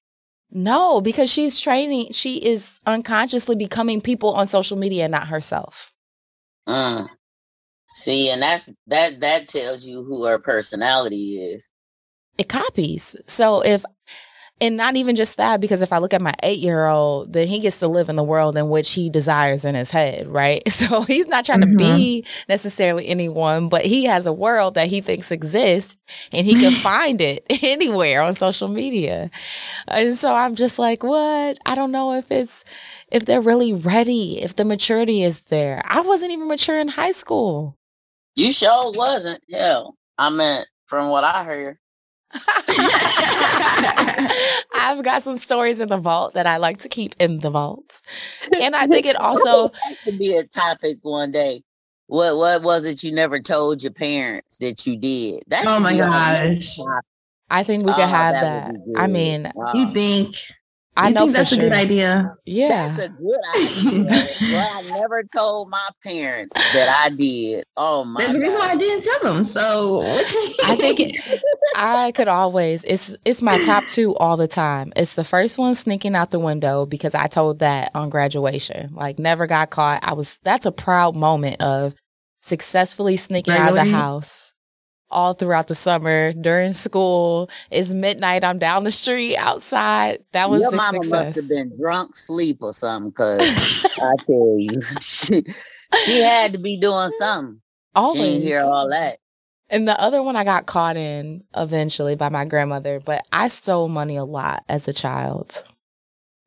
no, 0.53 1.01
because 1.01 1.31
she's 1.31 1.59
training, 1.59 2.13
she 2.13 2.37
is 2.37 2.79
unconsciously 2.87 3.57
becoming 3.57 4.01
people 4.03 4.35
on 4.35 4.47
social 4.47 4.77
media, 4.77 5.09
not 5.09 5.29
herself. 5.29 5.95
Mm. 6.69 7.09
See, 7.95 8.31
and 8.31 8.43
that's 8.43 8.71
that 8.87 9.21
that 9.21 9.49
tells 9.49 9.87
you 9.87 10.03
who 10.05 10.25
her 10.25 10.39
personality 10.39 11.39
is. 11.39 11.69
It 12.39 12.49
copies. 12.49 13.17
So 13.27 13.63
if 13.63 13.85
and 14.63 14.77
not 14.77 14.95
even 14.95 15.17
just 15.17 15.39
that, 15.39 15.61
because 15.61 15.83
if 15.83 15.93
I 15.93 15.99
look 15.99 16.15
at 16.15 16.23
my 16.23 16.35
eight 16.45 16.61
year 16.61 16.87
old, 16.87 17.33
then 17.33 17.49
he 17.49 17.59
gets 17.59 17.81
to 17.81 17.89
live 17.89 18.09
in 18.09 18.15
the 18.15 18.23
world 18.23 18.57
in 18.57 18.69
which 18.69 18.93
he 18.93 19.11
desires 19.11 19.65
in 19.65 19.75
his 19.75 19.91
head, 19.91 20.29
right? 20.29 20.63
So 20.83 21.03
he's 21.03 21.29
not 21.29 21.45
trying 21.45 21.61
mm-hmm. 21.61 21.79
to 21.79 21.95
be 21.97 22.25
necessarily 22.49 23.07
anyone, 23.07 23.69
but 23.69 23.83
he 23.85 24.05
has 24.05 24.27
a 24.27 24.33
world 24.33 24.75
that 24.75 24.89
he 24.89 25.01
thinks 25.01 25.31
exists 25.31 25.97
and 26.33 26.47
he 26.47 26.55
can 26.55 26.73
find 26.83 27.21
it 27.21 27.45
anywhere 27.63 28.23
on 28.23 28.35
social 28.35 28.69
media. 28.69 29.31
And 29.87 30.17
so 30.17 30.35
I'm 30.35 30.55
just 30.55 30.79
like, 30.79 31.03
what? 31.03 31.59
I 31.67 31.75
don't 31.75 31.93
know 31.93 32.15
if 32.15 32.33
it's, 32.33 32.65
if 33.09 33.27
they're 33.27 33.41
really 33.41 33.73
ready, 33.73 34.41
if 34.43 34.57
the 34.57 34.65
maturity 34.65 35.23
is 35.23 35.43
there. 35.43 35.83
I 35.85 36.01
wasn't 36.01 36.33
even 36.33 36.49
mature 36.49 36.79
in 36.79 36.89
high 36.89 37.13
school. 37.13 37.77
You 38.35 38.51
sure 38.51 38.93
wasn't. 38.93 39.43
Hell, 39.53 39.97
I 40.19 40.31
meant 40.31 40.69
from 40.87 41.11
what 41.11 41.25
I 41.25 41.45
heard. 41.45 41.79
I've 44.75 45.03
got 45.03 45.23
some 45.23 45.37
stories 45.37 45.81
in 45.81 45.89
the 45.89 45.99
vault 45.99 46.35
that 46.35 46.47
I 46.47 46.57
like 46.57 46.79
to 46.79 46.89
keep 46.89 47.15
in 47.19 47.41
the 47.41 47.51
vault. 47.51 48.01
And 48.61 48.75
I 48.75 48.87
think 48.87 49.07
it 49.07 49.17
also 49.21 49.71
could 50.05 50.19
be 50.19 50.37
a 50.37 50.45
topic 50.45 50.99
one 51.03 51.33
day. 51.33 51.63
What 52.07 52.37
what 52.37 52.63
was 52.63 52.85
it 52.85 53.03
you 53.03 53.13
never 53.13 53.41
told 53.41 53.83
your 53.83 53.93
parents 53.93 54.59
that 54.59 54.87
you 54.87 54.97
did? 54.97 55.45
That's 55.47 55.67
oh 55.67 55.81
my 55.81 55.97
gosh. 55.97 56.79
I 57.49 57.65
think 57.65 57.85
we 57.85 57.93
could 57.93 58.05
oh, 58.05 58.07
have 58.07 58.35
that. 58.35 58.75
that. 58.75 58.95
I 58.97 59.07
mean, 59.07 59.51
wow. 59.55 59.73
you 59.75 59.93
think 59.93 60.35
I 60.95 61.09
you 61.09 61.15
think 61.15 61.33
that's 61.33 61.49
sure. 61.49 61.59
a 61.59 61.63
good 61.63 61.73
idea. 61.73 62.37
Yeah, 62.45 62.89
that's 62.89 62.99
a 62.99 63.09
good 63.09 63.41
idea. 63.57 64.27
well, 64.53 64.79
I 64.79 64.83
never 65.01 65.23
told 65.25 65.71
my 65.71 65.89
parents 66.05 66.55
that 66.75 67.05
I 67.05 67.09
did. 67.15 67.65
Oh 67.79 68.05
my! 68.05 68.21
That's 68.21 68.35
the 68.35 68.41
reason 68.41 68.59
why 68.59 68.73
I 68.73 68.77
didn't 68.77 69.03
tell 69.03 69.35
them. 69.35 69.45
So 69.45 70.03
I 70.05 70.77
think 70.77 71.01
it, 71.01 71.43
I 71.75 72.13
could 72.13 72.29
always. 72.29 72.85
It's 72.85 73.17
it's 73.25 73.41
my 73.41 73.59
top 73.65 73.87
two 73.87 74.15
all 74.17 74.37
the 74.37 74.49
time. 74.49 74.93
It's 74.95 75.15
the 75.15 75.25
first 75.25 75.57
one 75.57 75.75
sneaking 75.75 76.15
out 76.15 76.31
the 76.31 76.39
window 76.39 76.85
because 76.85 77.15
I 77.15 77.27
told 77.27 77.61
that 77.61 77.91
on 77.95 78.11
graduation. 78.11 78.93
Like 78.95 79.19
never 79.19 79.47
got 79.47 79.71
caught. 79.71 80.01
I 80.03 80.13
was. 80.13 80.39
That's 80.43 80.67
a 80.67 80.73
proud 80.73 81.17
moment 81.17 81.63
of 81.63 81.95
successfully 82.43 83.17
sneaking 83.17 83.55
out 83.55 83.71
of 83.71 83.75
the 83.77 83.91
house 83.91 84.52
all 85.13 85.35
throughout 85.35 85.69
the 85.69 85.75
summer 85.75 86.33
during 86.33 86.73
school. 86.73 87.51
It's 87.71 87.93
midnight. 87.93 88.45
I'm 88.45 88.59
down 88.59 88.85
the 88.85 88.91
street 88.91 89.37
outside. 89.37 90.25
That 90.33 90.51
was 90.51 90.63
your 90.63 90.73
mama 90.73 91.03
success. 91.03 91.11
must 91.11 91.37
have 91.37 91.49
been 91.49 91.79
drunk, 91.79 92.17
sleep, 92.17 92.59
or 92.61 92.73
something. 92.73 93.11
Because 93.11 93.85
I 94.03 94.17
tell 94.25 94.57
you, 94.59 94.81
she, 95.01 96.21
had 96.21 96.53
to 96.53 96.59
be 96.59 96.79
doing 96.79 97.11
something. 97.19 97.61
Always 97.95 98.21
she 98.21 98.29
didn't 98.29 98.43
hear 98.43 98.63
all 98.63 98.89
that. 98.91 99.19
And 99.69 99.89
the 99.89 99.99
other 99.99 100.23
one 100.23 100.37
I 100.37 100.45
got 100.45 100.67
caught 100.67 100.97
in 100.97 101.45
eventually 101.57 102.15
by 102.15 102.29
my 102.29 102.45
grandmother, 102.45 103.01
but 103.01 103.25
I 103.33 103.49
stole 103.49 103.89
money 103.89 104.17
a 104.17 104.25
lot 104.25 104.65
as 104.69 104.87
a 104.87 104.93
child. 104.93 105.63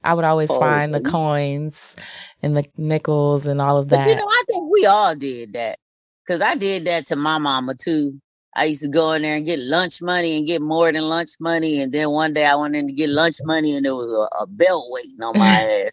I 0.03 0.13
would 0.13 0.25
always 0.25 0.51
oh, 0.51 0.60
find 0.60 0.93
the 0.93 1.01
coins 1.01 1.95
and 2.43 2.55
the 2.55 2.65
nickels 2.77 3.48
and 3.48 3.60
all 3.60 3.77
of 3.77 3.89
that. 3.89 4.05
But, 4.05 4.10
you 4.12 4.15
know, 4.15 4.27
I 4.27 4.43
think 4.45 4.72
we 4.72 4.86
all 4.86 5.15
did 5.15 5.53
that. 5.53 5.79
Cause 6.27 6.41
I 6.41 6.55
did 6.55 6.86
that 6.86 7.07
to 7.07 7.15
my 7.15 7.38
mama 7.38 7.75
too. 7.75 8.19
I 8.55 8.65
used 8.65 8.81
to 8.83 8.88
go 8.88 9.12
in 9.12 9.21
there 9.24 9.35
and 9.35 9.45
get 9.45 9.59
lunch 9.59 10.01
money 10.01 10.38
and 10.38 10.47
get 10.47 10.62
more 10.62 10.91
than 10.91 11.03
lunch 11.03 11.31
money. 11.39 11.81
And 11.81 11.91
then 11.91 12.12
one 12.12 12.33
day 12.33 12.45
I 12.45 12.55
went 12.55 12.75
in 12.75 12.88
to 12.88 12.93
get 12.93 13.09
lunch 13.09 13.38
money 13.43 13.75
and 13.75 13.85
there 13.85 13.95
was 13.95 14.09
a, 14.09 14.43
a 14.43 14.47
belt 14.47 14.85
waiting 14.89 15.21
on 15.21 15.38
my 15.38 15.45
head. 15.45 15.91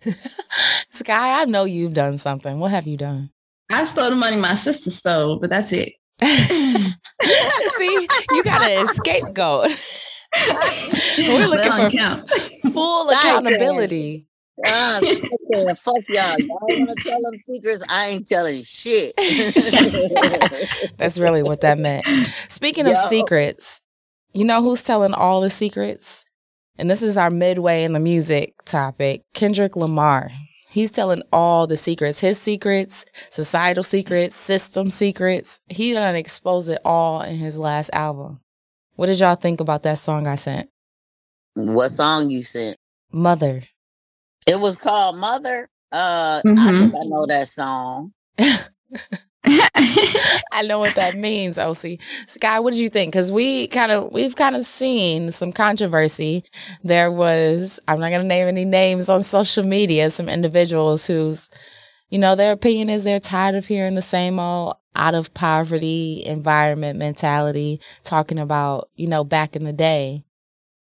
Sky, 0.90 1.40
I 1.40 1.44
know 1.46 1.64
you've 1.64 1.94
done 1.94 2.18
something. 2.18 2.60
What 2.60 2.70
have 2.70 2.86
you 2.86 2.96
done? 2.96 3.30
I 3.72 3.84
stole 3.84 4.10
the 4.10 4.16
money 4.16 4.36
my 4.36 4.54
sister 4.54 4.90
stole, 4.90 5.38
but 5.40 5.50
that's 5.50 5.72
it. 5.72 5.94
See, 6.22 8.08
you 8.30 8.44
got 8.44 8.62
an 8.62 8.86
scapegoat. 8.88 9.70
We're 11.18 11.46
looking 11.46 11.72
for 11.72 11.90
count. 11.90 12.30
full 12.72 13.10
accountability. 13.10 14.26
Uh, 15.54 15.74
fuck 15.74 15.96
y'all. 16.08 16.38
Y'all 16.38 16.58
want 16.60 16.98
to 16.98 17.08
tell 17.10 17.20
them 17.20 17.34
secrets? 17.46 17.84
I 17.86 18.08
ain't 18.08 18.26
telling 18.26 18.62
shit. 18.62 19.14
That's 20.96 21.18
really 21.18 21.42
what 21.42 21.60
that 21.60 21.78
meant. 21.78 22.06
Speaking 22.48 22.86
Yo. 22.86 22.92
of 22.92 22.96
secrets, 22.96 23.82
you 24.32 24.44
know 24.44 24.62
who's 24.62 24.82
telling 24.82 25.12
all 25.12 25.42
the 25.42 25.50
secrets? 25.50 26.24
And 26.78 26.88
this 26.88 27.02
is 27.02 27.18
our 27.18 27.28
midway 27.30 27.84
in 27.84 27.92
the 27.92 28.00
music 28.00 28.54
topic 28.64 29.22
Kendrick 29.34 29.76
Lamar. 29.76 30.30
He's 30.70 30.90
telling 30.90 31.22
all 31.30 31.66
the 31.66 31.76
secrets, 31.76 32.20
his 32.20 32.38
secrets, 32.38 33.04
societal 33.28 33.84
secrets, 33.84 34.34
system 34.34 34.88
secrets. 34.88 35.60
He 35.68 35.92
done 35.92 36.16
exposed 36.16 36.70
it 36.70 36.80
all 36.82 37.20
in 37.20 37.36
his 37.36 37.58
last 37.58 37.90
album. 37.92 38.40
What 38.96 39.06
did 39.06 39.18
y'all 39.18 39.34
think 39.34 39.60
about 39.60 39.82
that 39.82 39.98
song 39.98 40.26
I 40.26 40.36
sent? 40.36 40.70
What 41.54 41.90
song 41.90 42.30
you 42.30 42.42
sent? 42.42 42.78
Mother. 43.12 43.64
It 44.46 44.60
was 44.60 44.76
called 44.76 45.16
Mother. 45.16 45.68
Uh, 45.90 46.42
mm-hmm. 46.42 46.58
I 46.58 46.70
think 46.72 46.94
I 46.94 47.04
know 47.04 47.26
that 47.26 47.48
song. 47.48 48.12
I 50.52 50.62
know 50.62 50.78
what 50.78 50.94
that 50.94 51.16
means, 51.16 51.58
OC. 51.58 51.98
Sky, 52.26 52.60
what 52.60 52.72
did 52.72 52.80
you 52.80 52.88
think? 52.88 53.12
Because 53.12 53.32
we 53.32 53.66
kind 53.68 53.90
of 53.90 54.12
we've 54.12 54.36
kind 54.36 54.56
of 54.56 54.64
seen 54.64 55.32
some 55.32 55.52
controversy. 55.52 56.44
There 56.84 57.10
was 57.10 57.80
I'm 57.88 58.00
not 58.00 58.10
gonna 58.10 58.24
name 58.24 58.46
any 58.46 58.64
names 58.64 59.08
on 59.08 59.22
social 59.22 59.64
media, 59.64 60.10
some 60.10 60.28
individuals 60.28 61.06
whose, 61.06 61.50
you 62.08 62.18
know, 62.18 62.36
their 62.36 62.52
opinion 62.52 62.88
is 62.88 63.04
they're 63.04 63.20
tired 63.20 63.54
of 63.54 63.66
hearing 63.66 63.94
the 63.94 64.02
same 64.02 64.38
old 64.38 64.76
out 64.94 65.14
of 65.14 65.32
poverty 65.34 66.22
environment 66.24 66.98
mentality, 66.98 67.80
talking 68.04 68.38
about, 68.38 68.90
you 68.94 69.08
know, 69.08 69.24
back 69.24 69.56
in 69.56 69.64
the 69.64 69.72
day. 69.72 70.24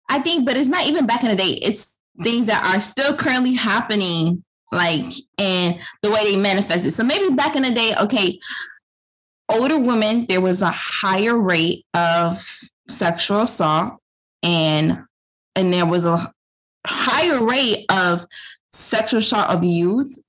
I 0.09 0.19
think, 0.19 0.45
but 0.45 0.57
it's 0.57 0.69
not 0.69 0.87
even 0.87 1.05
back 1.05 1.23
in 1.23 1.29
the 1.29 1.35
day. 1.35 1.59
It's 1.61 1.98
things 2.21 2.47
that 2.47 2.63
are 2.63 2.79
still 2.79 3.15
currently 3.15 3.53
happening, 3.53 4.43
like 4.71 5.05
and 5.37 5.79
the 6.01 6.11
way 6.11 6.23
they 6.25 6.35
manifested. 6.35 6.93
So 6.93 7.03
maybe 7.03 7.33
back 7.33 7.55
in 7.55 7.63
the 7.63 7.71
day, 7.71 7.93
okay, 8.01 8.39
older 9.49 9.79
women, 9.79 10.25
there 10.27 10.41
was 10.41 10.61
a 10.61 10.71
higher 10.71 11.37
rate 11.37 11.85
of 11.93 12.43
sexual 12.87 13.43
assault 13.43 13.97
and 14.43 14.99
and 15.55 15.73
there 15.73 15.85
was 15.85 16.05
a 16.05 16.31
higher 16.85 17.43
rate 17.43 17.85
of 17.89 18.25
sexual 18.71 19.19
assault 19.19 19.47
abuse 19.49 20.19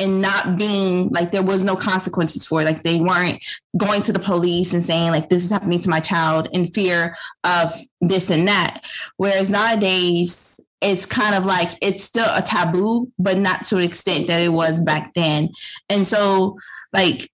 and 0.00 0.20
not 0.20 0.56
being 0.56 1.08
like 1.08 1.30
there 1.30 1.42
was 1.42 1.62
no 1.62 1.74
consequences 1.74 2.46
for 2.46 2.60
it. 2.60 2.64
Like 2.64 2.82
they 2.82 3.00
weren't 3.00 3.42
going 3.76 4.02
to 4.02 4.12
the 4.12 4.18
police 4.18 4.74
and 4.74 4.82
saying 4.82 5.10
like 5.10 5.28
this 5.28 5.44
is 5.44 5.50
happening 5.50 5.80
to 5.80 5.90
my 5.90 6.00
child 6.00 6.48
in 6.52 6.66
fear 6.66 7.16
of 7.44 7.72
this 8.00 8.30
and 8.30 8.46
that. 8.46 8.84
Whereas 9.16 9.50
nowadays 9.50 10.60
it's 10.80 11.06
kind 11.06 11.34
of 11.34 11.44
like 11.44 11.72
it's 11.82 12.04
still 12.04 12.28
a 12.34 12.42
taboo, 12.42 13.10
but 13.18 13.38
not 13.38 13.64
to 13.66 13.76
an 13.76 13.82
extent 13.82 14.26
that 14.28 14.40
it 14.40 14.52
was 14.52 14.80
back 14.82 15.12
then. 15.14 15.50
And 15.88 16.06
so, 16.06 16.58
like, 16.92 17.30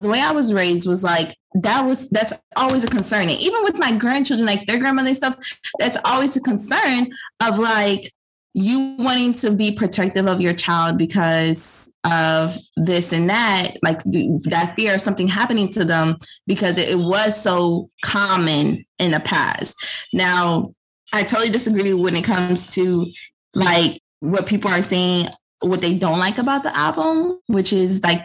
the 0.00 0.08
way 0.08 0.20
I 0.20 0.32
was 0.32 0.52
raised 0.52 0.88
was 0.88 1.04
like 1.04 1.36
that 1.54 1.82
was 1.82 2.08
that's 2.10 2.32
always 2.56 2.84
a 2.84 2.88
concern. 2.88 3.28
And 3.28 3.38
even 3.38 3.62
with 3.62 3.76
my 3.76 3.92
grandchildren, 3.92 4.46
like 4.46 4.66
their 4.66 4.78
grandmother 4.78 5.08
and 5.08 5.16
stuff, 5.16 5.36
that's 5.78 5.98
always 6.04 6.36
a 6.36 6.40
concern 6.40 7.08
of 7.40 7.58
like 7.58 8.12
you 8.54 8.96
wanting 8.98 9.32
to 9.32 9.50
be 9.50 9.72
protective 9.72 10.26
of 10.26 10.40
your 10.40 10.52
child 10.52 10.98
because 10.98 11.90
of 12.04 12.56
this 12.76 13.12
and 13.12 13.30
that, 13.30 13.74
like 13.82 14.02
that 14.04 14.74
fear 14.76 14.94
of 14.94 15.00
something 15.00 15.26
happening 15.26 15.68
to 15.70 15.84
them 15.84 16.16
because 16.46 16.76
it 16.76 16.98
was 16.98 17.40
so 17.40 17.88
common 18.04 18.84
in 18.98 19.12
the 19.12 19.20
past. 19.20 19.74
Now, 20.12 20.74
I 21.12 21.22
totally 21.22 21.50
disagree 21.50 21.92
when 21.92 22.16
it 22.16 22.24
comes 22.24 22.74
to 22.74 23.06
like 23.54 24.00
what 24.20 24.46
people 24.46 24.70
are 24.70 24.82
saying, 24.82 25.28
what 25.60 25.80
they 25.80 25.96
don't 25.96 26.18
like 26.18 26.38
about 26.38 26.62
the 26.62 26.76
album, 26.76 27.38
which 27.46 27.72
is 27.72 28.02
like 28.02 28.24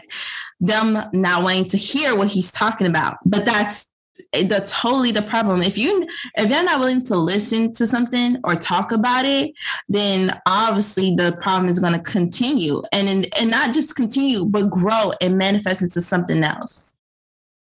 them 0.59 0.97
not 1.13 1.43
wanting 1.43 1.65
to 1.65 1.77
hear 1.77 2.15
what 2.15 2.29
he's 2.29 2.51
talking 2.51 2.87
about. 2.87 3.17
But 3.25 3.45
that's 3.45 3.91
eh, 4.33 4.43
the 4.43 4.61
totally 4.61 5.11
the 5.11 5.21
problem. 5.21 5.61
If 5.61 5.77
you 5.77 6.07
if 6.35 6.49
you're 6.49 6.63
not 6.63 6.79
willing 6.79 7.01
to 7.05 7.15
listen 7.15 7.73
to 7.73 7.85
something 7.85 8.37
or 8.43 8.55
talk 8.55 8.91
about 8.91 9.25
it, 9.25 9.51
then 9.89 10.39
obviously 10.45 11.13
the 11.15 11.37
problem 11.41 11.69
is 11.69 11.79
going 11.79 11.93
to 11.93 12.11
continue 12.11 12.81
and 12.91 13.27
and 13.39 13.51
not 13.51 13.73
just 13.73 13.95
continue, 13.95 14.45
but 14.45 14.69
grow 14.69 15.11
and 15.19 15.37
manifest 15.37 15.81
into 15.81 16.01
something 16.01 16.43
else. 16.43 16.95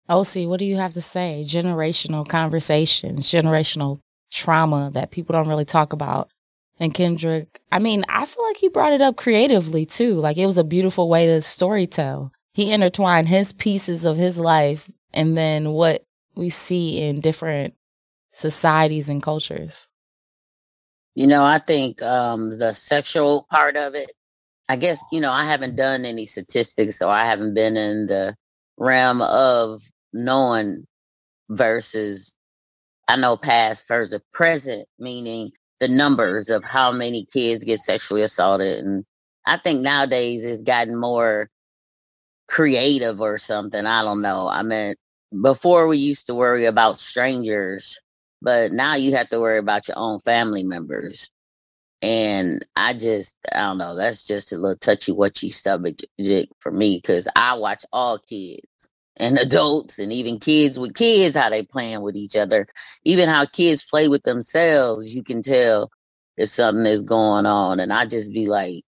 OC, 0.10 0.48
what 0.48 0.60
do 0.60 0.66
you 0.66 0.78
have 0.78 0.94
to 0.94 1.02
say? 1.02 1.46
Generational 1.48 2.28
conversations, 2.28 3.30
generational 3.30 4.00
trauma 4.32 4.92
that 4.94 5.12
people 5.12 5.34
don't 5.34 5.48
really 5.48 5.66
talk 5.66 5.94
about 5.94 6.30
And 6.80 6.94
Kendrick, 6.94 7.60
I 7.72 7.80
mean, 7.80 8.04
I 8.08 8.26
feel 8.26 8.44
like 8.44 8.58
he 8.58 8.70
brought 8.70 8.94
it 8.94 9.02
up 9.02 9.16
creatively 9.18 9.86
too. 9.86 10.14
Like 10.16 10.38
it 10.38 10.46
was 10.46 10.58
a 10.58 10.64
beautiful 10.64 11.10
way 11.10 11.26
to 11.26 11.38
storytell. 11.40 12.32
He 12.54 12.72
intertwined 12.72 13.28
his 13.28 13.54
pieces 13.54 14.06
of 14.06 14.18
his 14.18 14.38
life 14.38 14.90
and 15.14 15.38
then 15.38 15.72
what 15.72 16.04
we 16.36 16.50
see 16.50 17.02
in 17.02 17.20
different 17.22 17.74
societies 18.32 19.10
and 19.10 19.24
cultures. 19.24 19.90
You 21.16 21.26
know, 21.28 21.44
I 21.44 21.58
think 21.60 22.02
um, 22.04 22.58
the 22.60 22.74
sexual 22.74 23.48
part 23.50 23.76
of 23.76 23.96
it, 23.96 24.12
I 24.70 24.76
guess, 24.76 25.04
you 25.12 25.20
know, 25.20 25.32
I 25.32 25.46
haven't 25.46 25.76
done 25.76 26.06
any 26.06 26.28
statistics, 26.28 26.98
so 27.00 27.10
I 27.10 27.26
haven't 27.26 27.56
been 27.56 27.76
in 27.76 28.06
the 28.06 28.36
realm 28.78 29.22
of 29.24 29.82
knowing 30.14 30.86
versus, 31.50 32.36
I 33.08 33.16
know 33.16 33.38
past 33.38 33.88
versus 33.88 34.22
present, 34.34 34.88
meaning 35.00 35.52
the 35.80 35.88
numbers 35.88 36.50
of 36.50 36.64
how 36.64 36.92
many 36.92 37.26
kids 37.26 37.66
get 37.66 37.80
sexually 37.80 38.22
assaulted. 38.24 38.84
And 38.86 39.06
I 39.46 39.58
think 39.58 39.82
nowadays 39.82 40.44
it's 40.44 40.62
gotten 40.64 41.00
more 41.00 41.50
creative 42.48 43.22
or 43.22 43.38
something. 43.38 43.86
I 43.86 44.04
don't 44.04 44.22
know. 44.22 44.48
I 44.48 44.64
mean, 44.64 44.96
before 45.42 45.88
we 45.88 45.98
used 45.98 46.28
to 46.28 46.36
worry 46.36 46.66
about 46.66 47.00
strangers 47.00 48.00
but 48.42 48.72
now 48.72 48.96
you 48.96 49.16
have 49.16 49.30
to 49.30 49.40
worry 49.40 49.58
about 49.58 49.88
your 49.88 49.98
own 49.98 50.20
family 50.20 50.64
members. 50.64 51.32
And 52.02 52.64
I 52.76 52.94
just, 52.94 53.38
I 53.54 53.62
don't 53.62 53.80
know, 53.80 53.96
that's 53.96 54.26
just 54.28 54.54
a 54.54 54.58
little 54.58 54.78
touchy 54.78 55.12
whatchy 55.12 55.52
subject 55.52 56.06
for 56.60 56.72
me 56.72 56.98
because 56.98 57.28
I 57.36 57.56
watch 57.56 57.86
all 57.92 58.20
kids 58.20 58.90
and 59.20 59.38
adults 59.38 60.00
and 60.00 60.12
even 60.12 60.40
kids 60.40 60.80
with 60.80 60.96
kids, 60.96 61.36
how 61.36 61.50
they 61.50 61.64
playing 61.64 62.02
with 62.02 62.16
each 62.16 62.36
other. 62.36 62.68
Even 63.04 63.30
how 63.30 63.46
kids 63.46 63.84
play 63.84 64.08
with 64.08 64.24
themselves, 64.24 65.16
you 65.16 65.24
can 65.24 65.42
tell 65.42 65.92
if 66.38 66.50
something 66.50 66.86
is 66.86 67.04
going 67.04 67.46
on. 67.46 67.80
And 67.80 67.92
I 67.92 68.06
just 68.06 68.32
be 68.32 68.48
like, 68.48 68.84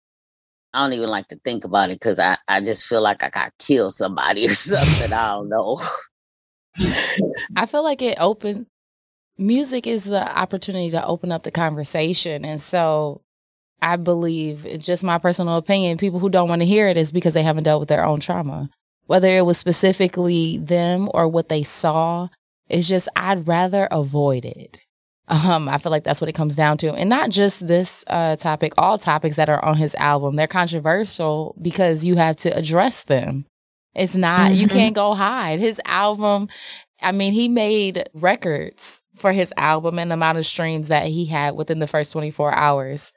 I 0.75 0.85
don't 0.85 0.93
even 0.93 1.09
like 1.09 1.29
to 1.29 1.37
think 1.37 1.65
about 1.65 1.91
it 1.91 1.95
because 1.99 2.19
I, 2.19 2.37
I 2.47 2.61
just 2.61 2.85
feel 2.85 3.03
like 3.03 3.23
I 3.23 3.31
got 3.31 3.53
kill 3.59 3.91
somebody 3.91 4.47
or 4.49 4.51
something. 4.51 5.13
I 5.13 5.33
don't 5.33 5.49
know. 5.49 5.81
I 7.57 7.67
feel 7.67 7.83
like 7.83 8.03
it 8.03 8.19
opens 8.21 8.67
music 9.39 9.87
is 9.87 10.05
the 10.05 10.39
opportunity 10.39 10.91
to 10.91 11.07
open 11.07 11.33
up 11.33 11.45
the 11.45 11.51
conversation. 11.51 12.45
And 12.45 12.61
so 12.61 13.23
I 13.81 13.97
believe, 13.97 14.67
just 14.79 15.05
my 15.05 15.19
personal 15.19 15.57
opinion, 15.57 15.99
people 15.99 16.19
who 16.19 16.29
don't 16.29 16.49
want 16.49 16.61
to 16.63 16.67
hear 16.67 16.89
it 16.89 16.97
is 16.97 17.13
because 17.13 17.35
they 17.35 17.45
haven't 17.45 17.65
dealt 17.65 17.81
with 17.81 17.89
their 17.89 18.05
own 18.05 18.21
trauma. 18.21 18.69
Whether 19.09 19.29
it 19.29 19.47
was 19.47 19.57
specifically 19.57 20.59
them 20.59 21.09
or 21.15 21.27
what 21.27 21.49
they 21.49 21.63
saw, 21.63 22.29
it's 22.69 22.87
just 22.87 23.09
I'd 23.17 23.49
rather 23.49 23.89
avoid 23.91 24.45
it. 24.45 24.79
Um, 25.31 25.69
I 25.69 25.77
feel 25.77 25.93
like 25.93 26.05
that's 26.05 26.23
what 26.23 26.31
it 26.31 26.35
comes 26.35 26.57
down 26.57 26.79
to. 26.79 26.91
And 26.91 27.11
not 27.11 27.29
just 27.29 27.67
this 27.67 28.03
uh, 28.07 28.37
topic, 28.37 28.73
all 28.79 28.97
topics 28.97 29.37
that 29.37 29.51
are 29.51 29.63
on 29.63 29.77
his 29.77 29.95
album. 29.97 30.37
They're 30.37 30.47
controversial 30.47 31.55
because 31.61 32.03
you 32.03 32.17
have 32.17 32.37
to 32.37 32.57
address 32.57 33.05
them. 33.05 33.45
It's 33.95 34.15
not, 34.15 34.53
mm-hmm. 34.53 34.61
you 34.61 34.69
can't 34.69 34.95
go 34.95 35.13
hide. 35.13 35.61
His 35.61 35.83
album, 35.85 36.49
I 37.03 37.13
mean, 37.13 37.35
he 37.35 37.47
made 37.47 38.09
records 38.15 39.03
for 39.19 39.33
his 39.33 39.53
album 39.59 39.99
and 39.99 40.11
the 40.11 40.15
amount 40.15 40.39
of 40.39 40.47
streams 40.47 40.89
that 40.89 41.05
he 41.05 41.27
had 41.27 41.57
within 41.57 41.79
the 41.79 41.87
first 41.87 42.11
24 42.13 42.55
hours. 42.55 43.13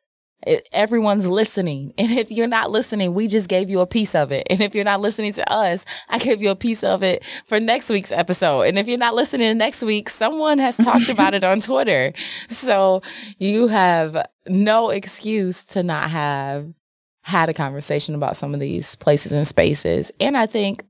It, 0.45 0.67
everyone's 0.71 1.27
listening. 1.27 1.93
And 2.01 2.11
if 2.11 2.31
you're 2.31 2.47
not 2.47 2.71
listening, 2.71 3.13
we 3.13 3.27
just 3.27 3.47
gave 3.47 3.69
you 3.69 3.79
a 3.79 3.85
piece 3.85 4.15
of 4.15 4.31
it. 4.31 4.47
And 4.49 4.59
if 4.59 4.73
you're 4.73 4.83
not 4.83 5.01
listening 5.01 5.33
to 5.33 5.51
us, 5.51 5.85
I 6.09 6.17
gave 6.17 6.41
you 6.41 6.49
a 6.49 6.55
piece 6.55 6.83
of 6.83 7.03
it 7.03 7.23
for 7.45 7.59
next 7.59 7.89
week's 7.89 8.11
episode. 8.11 8.63
And 8.63 8.77
if 8.77 8.87
you're 8.87 8.97
not 8.97 9.13
listening 9.13 9.49
to 9.49 9.55
next 9.55 9.83
week, 9.83 10.09
someone 10.09 10.57
has 10.57 10.77
talked 10.77 11.09
about 11.13 11.35
it 11.35 11.43
on 11.43 11.61
Twitter. 11.61 12.13
So 12.49 13.03
you 13.37 13.67
have 13.67 14.27
no 14.47 14.89
excuse 14.89 15.63
to 15.65 15.83
not 15.83 16.09
have 16.09 16.73
had 17.21 17.49
a 17.49 17.53
conversation 17.53 18.15
about 18.15 18.35
some 18.35 18.53
of 18.53 18.59
these 18.59 18.95
places 18.95 19.31
and 19.31 19.47
spaces. 19.47 20.11
And 20.19 20.35
I 20.35 20.47
think 20.47 20.83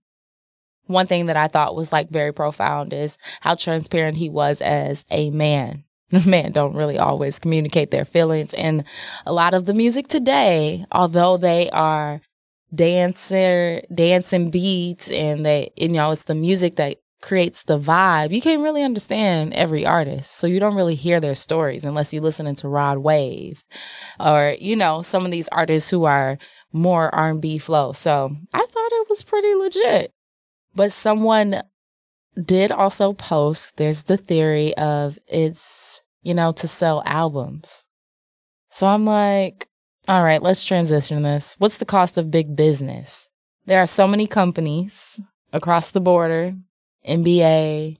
one 0.86 1.08
thing 1.08 1.28
that 1.28 1.38
I 1.38 1.48
thought 1.48 1.76
was 1.76 1.92
like 1.92 2.10
very 2.10 2.34
profound 2.34 2.94
is 2.94 3.18
how 3.42 3.56
transparent 3.56 4.18
he 4.18 4.30
was 4.30 4.62
as 4.62 5.06
a 5.10 5.30
man. 5.30 5.84
Men 6.26 6.52
don't 6.52 6.76
really 6.76 6.98
always 6.98 7.40
communicate 7.40 7.92
their 7.92 8.06
feelings. 8.06 8.54
And 8.54 8.84
a 9.26 9.34
lot 9.34 9.54
of 9.54 9.66
the 9.66 9.74
music 9.74 10.08
today, 10.08 10.86
although 10.92 11.38
they 11.38 11.70
are 11.72 12.22
dancer, 12.74 13.82
dancing 13.94 14.50
beats 14.50 15.10
and 15.10 15.46
they, 15.46 15.72
you 15.76 15.90
know, 15.90 16.12
it's 16.12 16.24
the 16.26 16.36
music 16.36 16.76
that 16.76 16.98
creates 17.22 17.64
the 17.64 17.80
vibe. 17.80 18.32
You 18.32 18.42
can't 18.42 18.64
really 18.64 18.84
understand 18.84 19.54
every 19.54 19.86
artist. 19.86 20.36
So 20.36 20.48
you 20.48 20.60
don't 20.60 20.76
really 20.76 20.96
hear 20.96 21.20
their 21.20 21.36
stories 21.36 21.86
unless 21.86 22.14
you 22.14 22.20
listen 22.20 22.48
into 22.48 22.68
Rod 22.68 22.98
Wave 22.98 23.64
or, 24.20 24.56
you 24.60 24.76
know, 24.76 25.02
some 25.02 25.24
of 25.24 25.32
these 25.32 25.48
artists 25.50 25.90
who 25.90 26.06
are 26.06 26.38
more 26.74 27.14
R&B 27.14 27.60
flow. 27.60 27.92
So 27.92 28.32
I 28.54 28.60
thought 28.60 28.92
it 28.92 29.10
was 29.10 29.24
pretty 29.24 29.54
legit. 29.54 30.12
But 30.74 30.92
someone 30.92 31.62
did 32.44 32.72
also 32.72 33.14
post 33.14 33.76
there's 33.78 34.04
the 34.04 34.18
theory 34.18 34.76
of 34.78 35.20
it's, 35.28 36.01
you 36.22 36.34
know, 36.34 36.52
to 36.54 36.68
sell 36.68 37.04
albums. 37.06 37.86
So 38.70 38.88
I'm 38.88 39.06
like, 39.06 39.68
all 40.08 40.24
right, 40.24 40.42
let's 40.42 40.66
transition 40.66 41.24
this. 41.24 41.56
What's 41.58 41.78
the 41.78 41.86
cost 41.86 42.18
of 42.18 42.32
big 42.32 42.56
business? 42.56 43.28
There 43.66 43.80
are 43.80 43.88
so 43.88 44.08
many 44.08 44.28
companies 44.28 45.20
across 45.54 45.92
the 45.92 46.02
border, 46.02 46.54
NBA, 47.08 47.98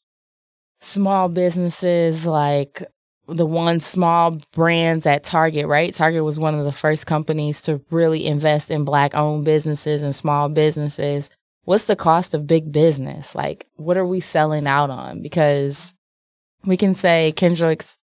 small 0.80 1.30
businesses 1.30 2.26
like 2.26 2.84
the 3.28 3.46
one 3.46 3.80
small 3.80 4.38
brands 4.52 5.06
at 5.06 5.24
Target, 5.24 5.68
right? 5.68 5.94
Target 5.94 6.24
was 6.24 6.40
one 6.40 6.56
of 6.56 6.66
the 6.66 6.72
first 6.72 7.06
companies 7.06 7.62
to 7.64 7.82
really 7.92 8.26
invest 8.26 8.72
in 8.72 8.84
black 8.84 9.14
owned 9.14 9.46
businesses 9.46 10.02
and 10.02 10.16
small 10.16 10.50
businesses 10.50 11.30
what's 11.66 11.86
the 11.86 11.96
cost 11.96 12.34
of 12.34 12.48
big 12.48 12.72
business? 12.72 13.36
Like, 13.36 13.68
what 13.76 13.98
are 13.98 14.06
we 14.06 14.20
selling 14.20 14.68
out 14.68 14.90
on? 14.90 15.22
Because 15.22 15.94
we 16.66 16.78
can 16.78 16.94
say 16.94 17.34
Kendrick's 17.36 17.98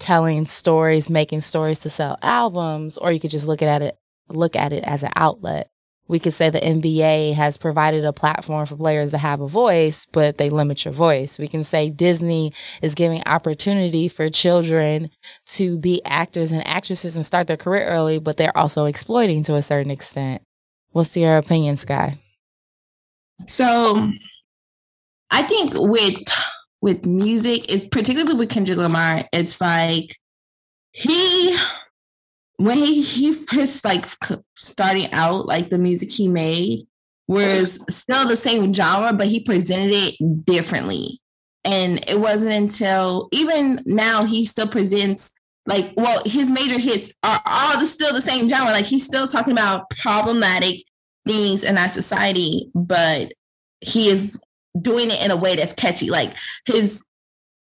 telling 0.00 0.44
stories, 0.44 1.10
making 1.10 1.42
stories 1.42 1.80
to 1.80 1.90
sell 1.90 2.18
albums, 2.22 2.98
or 2.98 3.12
you 3.12 3.20
could 3.20 3.30
just 3.30 3.46
look 3.46 3.62
at 3.62 3.82
it, 3.82 3.98
look 4.28 4.56
at 4.56 4.72
it 4.72 4.84
as 4.84 5.02
an 5.02 5.12
outlet. 5.14 5.68
We 6.08 6.18
could 6.18 6.34
say 6.34 6.50
the 6.50 6.58
NBA 6.58 7.34
has 7.34 7.56
provided 7.56 8.04
a 8.04 8.12
platform 8.12 8.66
for 8.66 8.74
players 8.74 9.12
to 9.12 9.18
have 9.18 9.40
a 9.40 9.46
voice, 9.46 10.06
but 10.10 10.38
they 10.38 10.50
limit 10.50 10.84
your 10.84 10.92
voice. 10.92 11.38
We 11.38 11.46
can 11.46 11.62
say 11.62 11.88
Disney 11.88 12.52
is 12.82 12.96
giving 12.96 13.22
opportunity 13.26 14.08
for 14.08 14.28
children 14.28 15.10
to 15.50 15.78
be 15.78 16.04
actors 16.04 16.50
and 16.50 16.66
actresses 16.66 17.14
and 17.14 17.24
start 17.24 17.46
their 17.46 17.56
career 17.56 17.86
early, 17.86 18.18
but 18.18 18.38
they're 18.38 18.56
also 18.58 18.86
exploiting 18.86 19.44
to 19.44 19.54
a 19.54 19.62
certain 19.62 19.92
extent. 19.92 20.42
What's 20.90 21.16
your 21.16 21.36
opinion, 21.36 21.76
Sky? 21.76 22.18
So 23.46 24.10
I 25.30 25.42
think 25.42 25.74
with 25.74 26.24
with 26.82 27.04
music, 27.06 27.70
it's 27.72 27.86
particularly 27.86 28.34
with 28.34 28.50
Kendrick 28.50 28.78
Lamar, 28.78 29.24
it's 29.32 29.60
like 29.60 30.16
he 30.92 31.56
when 32.56 32.76
he 32.76 33.00
he 33.02 33.32
first 33.32 33.84
like 33.84 34.08
starting 34.56 35.12
out, 35.12 35.46
like 35.46 35.70
the 35.70 35.78
music 35.78 36.10
he 36.10 36.28
made 36.28 36.82
was 37.26 37.78
still 37.88 38.26
the 38.26 38.36
same 38.36 38.74
genre, 38.74 39.12
but 39.12 39.28
he 39.28 39.40
presented 39.40 39.94
it 39.94 40.44
differently. 40.44 41.20
And 41.64 42.04
it 42.08 42.20
wasn't 42.20 42.52
until 42.52 43.28
even 43.32 43.82
now 43.86 44.24
he 44.24 44.46
still 44.46 44.66
presents 44.66 45.32
like 45.66 45.92
well 45.96 46.22
his 46.24 46.50
major 46.50 46.78
hits 46.78 47.12
are 47.22 47.40
all 47.44 47.78
the, 47.78 47.86
still 47.86 48.14
the 48.14 48.22
same 48.22 48.48
genre 48.48 48.72
like 48.72 48.86
he's 48.86 49.04
still 49.04 49.28
talking 49.28 49.52
about 49.52 49.88
problematic 49.90 50.82
things 51.26 51.64
in 51.64 51.78
our 51.78 51.88
society, 51.88 52.70
but 52.74 53.32
he 53.80 54.08
is 54.08 54.38
doing 54.80 55.10
it 55.10 55.22
in 55.24 55.30
a 55.30 55.36
way 55.36 55.56
that's 55.56 55.72
catchy. 55.72 56.10
Like 56.10 56.34
his 56.66 57.04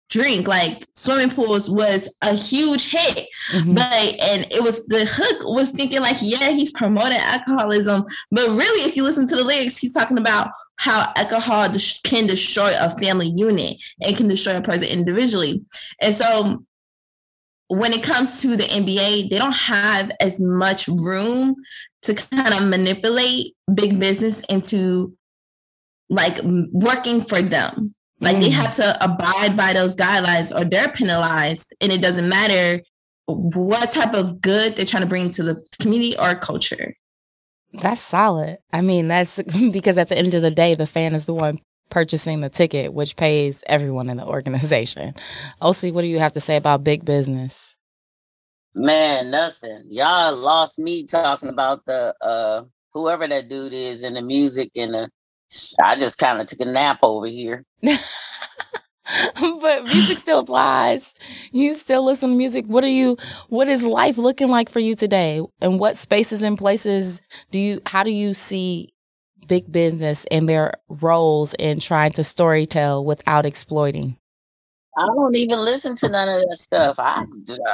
drink, 0.09 0.47
like 0.47 0.85
swimming 0.95 1.29
pools, 1.29 1.69
was 1.69 2.13
a 2.21 2.33
huge 2.33 2.89
hit. 2.89 3.27
Mm-hmm. 3.51 3.75
But 3.75 3.83
and 3.83 4.47
it 4.51 4.63
was 4.63 4.85
the 4.88 5.05
hook 5.05 5.47
was 5.47 5.71
thinking 5.71 6.01
like, 6.01 6.17
yeah, 6.21 6.49
he's 6.49 6.71
promoting 6.71 7.19
alcoholism, 7.19 8.05
but 8.31 8.49
really, 8.49 8.88
if 8.88 8.95
you 8.95 9.03
listen 9.03 9.27
to 9.27 9.35
the 9.35 9.43
lyrics, 9.43 9.77
he's 9.77 9.93
talking 9.93 10.17
about 10.17 10.49
how 10.77 11.12
alcohol 11.17 11.67
can 12.05 12.25
destroy 12.25 12.73
a 12.79 12.89
family 12.99 13.33
unit 13.35 13.77
and 14.01 14.15
can 14.15 14.29
destroy 14.29 14.57
a 14.57 14.62
person 14.62 14.88
individually. 14.88 15.62
And 16.01 16.15
so 16.15 16.63
when 17.67 17.91
it 17.91 18.01
comes 18.01 18.41
to 18.41 18.55
the 18.55 18.63
NBA, 18.63 19.29
they 19.29 19.38
don't 19.38 19.55
have 19.55 20.09
as 20.21 20.39
much 20.39 20.88
room 20.88 21.55
to 22.03 22.13
kind 22.13 22.53
of 22.53 22.67
manipulate 22.67 23.55
big 23.73 23.99
business 23.99 24.41
into 24.45 25.15
like 26.10 26.39
working 26.43 27.22
for 27.22 27.41
them. 27.41 27.93
Like 28.19 28.38
mm. 28.38 28.41
they 28.41 28.50
have 28.50 28.74
to 28.76 29.04
abide 29.04 29.56
by 29.56 29.74
those 29.74 29.95
guidelines 29.95 30.54
or 30.54 30.65
they're 30.65 30.91
penalized. 30.91 31.74
And 31.80 31.91
it 31.91 32.02
doesn't 32.02 32.28
matter 32.28 32.82
what 33.28 33.91
type 33.91 34.13
of 34.13 34.41
good 34.41 34.76
they're 34.76 34.86
trying 34.86 35.04
to 35.04 35.10
bring 35.10 35.30
to 35.32 35.43
the 35.43 35.63
community 35.80 36.17
or 36.17 36.36
culture. 36.36 36.95
That's 37.74 38.02
solid. 38.02 38.58
I 38.74 38.82
mean, 38.82 39.08
that's 39.08 39.41
because 39.72 39.98
at 39.98 40.10
the 40.10 40.17
end 40.17 40.34
of 40.34 40.41
the 40.41 40.52
day, 40.52 40.76
the 40.76 40.88
fan 40.88 41.15
is 41.15 41.26
the 41.26 41.34
one 41.34 41.60
purchasing 41.89 42.41
the 42.41 42.50
ticket, 42.50 42.93
which 42.93 43.15
pays 43.15 43.63
everyone 43.67 44.10
in 44.10 44.17
the 44.17 44.26
organization. 44.26 45.13
OC, 45.62 45.93
what 45.93 46.02
do 46.02 46.08
you 46.08 46.19
have 46.19 46.34
to 46.34 46.41
say 46.41 46.56
about 46.56 46.84
big 46.84 47.06
business? 47.06 47.76
Man, 48.76 49.32
nothing. 49.32 49.86
Y'all 49.89 50.36
lost 50.36 50.78
me 50.80 51.04
talking 51.04 51.50
about 51.50 51.86
the 51.86 52.13
uh 52.22 52.63
whoever 52.93 53.28
that 53.28 53.50
dude 53.50 53.74
is 53.74 54.04
in 54.04 54.13
the 54.13 54.22
music 54.22 54.72
and 54.76 54.93
the 54.93 55.10
I 55.83 55.95
just 55.95 56.17
kind 56.17 56.39
of 56.39 56.47
took 56.47 56.62
a 56.62 56.65
nap 56.65 56.99
over 57.03 57.27
here. 57.27 57.63
but 57.81 57.99
music 59.85 60.19
still 60.19 60.39
applies. 60.39 61.13
You 61.51 61.73
still 61.73 62.03
listen 62.03 62.29
to 62.29 62.35
music. 62.35 62.65
What 62.65 62.83
are 62.83 62.88
you 62.88 63.17
what 63.49 63.67
is 63.67 63.83
life 63.83 64.17
looking 64.17 64.49
like 64.49 64.69
for 64.69 64.79
you 64.79 64.95
today? 64.95 65.41
And 65.62 65.79
what 65.79 65.97
spaces 65.97 66.43
and 66.43 66.57
places 66.57 67.21
do 67.51 67.57
you 67.57 67.81
how 67.88 68.03
do 68.03 68.12
you 68.12 68.33
see 68.33 68.93
big 69.47 69.71
business 69.71 70.25
and 70.29 70.47
their 70.47 70.73
roles 70.88 71.55
in 71.57 71.79
trying 71.79 72.12
to 72.13 72.21
storytell 72.21 73.03
without 73.03 73.45
exploiting? 73.45 74.18
I 74.97 75.06
don't 75.06 75.36
even 75.36 75.60
listen 75.60 75.95
to 75.97 76.10
none 76.10 76.30
of 76.30 76.49
that 76.49 76.58
stuff. 76.58 76.97
I 76.99 77.23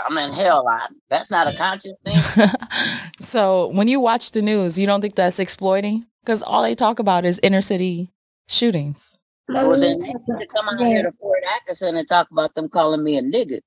I'm 0.08 0.18
in 0.18 0.34
hell. 0.34 0.68
I, 0.68 0.88
that's 1.10 1.32
not 1.32 1.52
a 1.52 1.58
conscious 1.58 1.94
thing. 2.06 2.50
so 3.20 3.72
when 3.74 3.88
you 3.88 4.00
watch 4.00 4.32
the 4.32 4.42
news, 4.42 4.78
you 4.78 4.86
don't 4.86 5.02
think 5.02 5.16
that's 5.16 5.40
exploiting? 5.40 6.06
Because 6.24 6.44
all 6.44 6.62
they 6.62 6.76
talk 6.76 7.00
about 7.00 7.26
is 7.26 7.40
inner 7.42 7.62
city 7.62 8.12
shootings. 8.48 9.18
Well, 9.48 9.80
then 9.80 10.00
they 10.00 10.08
need 10.08 10.40
to 10.40 10.48
come 10.56 10.70
out 10.70 10.80
here 10.80 11.04
to 11.04 11.12
Fort 11.20 11.44
Atkinson 11.56 11.96
and 11.96 12.08
talk 12.08 12.30
about 12.32 12.56
them 12.56 12.68
calling 12.68 13.04
me 13.04 13.18
a 13.18 13.22
nigga. 13.22 13.60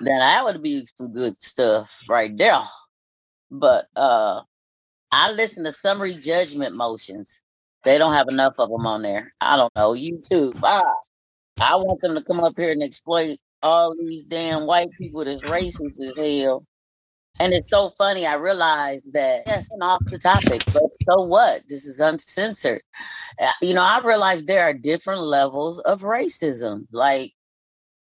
Then 0.00 0.18
that 0.18 0.44
would 0.44 0.62
be 0.62 0.86
some 0.94 1.12
good 1.12 1.40
stuff 1.40 2.00
right 2.08 2.36
there. 2.36 2.60
But 3.50 3.86
uh 3.96 4.42
I 5.12 5.30
listen 5.30 5.64
to 5.64 5.72
summary 5.72 6.16
judgment 6.16 6.74
motions. 6.74 7.42
They 7.84 7.98
don't 7.98 8.14
have 8.14 8.28
enough 8.28 8.54
of 8.58 8.70
them 8.70 8.86
on 8.86 9.02
there. 9.02 9.32
I 9.40 9.56
don't 9.56 9.74
know. 9.76 9.92
YouTube. 9.92 10.58
Ah, 10.62 10.82
I 11.60 11.76
want 11.76 12.00
them 12.00 12.16
to 12.16 12.24
come 12.24 12.40
up 12.40 12.54
here 12.56 12.72
and 12.72 12.82
exploit 12.82 13.38
all 13.62 13.94
these 13.96 14.24
damn 14.24 14.66
white 14.66 14.90
people 14.98 15.24
that's 15.24 15.42
racist 15.42 16.00
as 16.02 16.18
hell. 16.18 16.64
And 17.40 17.52
it's 17.52 17.68
so 17.68 17.88
funny. 17.90 18.26
I 18.26 18.34
realized 18.34 19.12
that 19.14 19.42
yes, 19.46 19.70
and 19.70 19.82
off 19.82 20.02
the 20.06 20.18
topic, 20.18 20.62
but 20.72 20.94
so 21.02 21.22
what? 21.22 21.62
This 21.68 21.84
is 21.84 21.98
uncensored. 21.98 22.82
Uh, 23.40 23.50
you 23.60 23.74
know, 23.74 23.82
I 23.82 24.00
realized 24.04 24.46
there 24.46 24.64
are 24.64 24.72
different 24.72 25.22
levels 25.22 25.80
of 25.80 26.02
racism. 26.02 26.86
Like, 26.92 27.32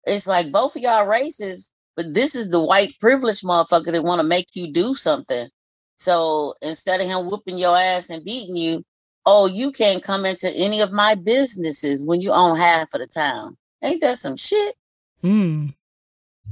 it's 0.05 0.27
like 0.27 0.51
both 0.51 0.75
of 0.75 0.83
y'all 0.83 1.07
racist, 1.07 1.71
but 1.95 2.13
this 2.13 2.35
is 2.35 2.51
the 2.51 2.63
white 2.63 2.93
privileged 2.99 3.43
motherfucker 3.43 3.91
that 3.91 4.03
want 4.03 4.19
to 4.19 4.27
make 4.27 4.49
you 4.53 4.71
do 4.71 4.93
something. 4.93 5.49
So 5.95 6.53
instead 6.61 7.01
of 7.01 7.07
him 7.07 7.25
whooping 7.25 7.57
your 7.57 7.75
ass 7.75 8.11
and 8.11 8.23
beating 8.23 8.55
you, 8.55 8.83
oh, 9.29 9.45
you 9.45 9.73
can't 9.73 10.01
come 10.01 10.25
into 10.25 10.49
any 10.51 10.79
of 10.79 10.93
my 10.93 11.13
businesses 11.13 12.01
when 12.01 12.21
you 12.21 12.31
own 12.31 12.57
half 12.57 12.93
of 12.93 13.01
the 13.01 13.07
town. 13.07 13.57
Ain't 13.83 13.99
that 13.99 14.15
some 14.15 14.37
shit? 14.37 14.75
Mm. 15.21 15.75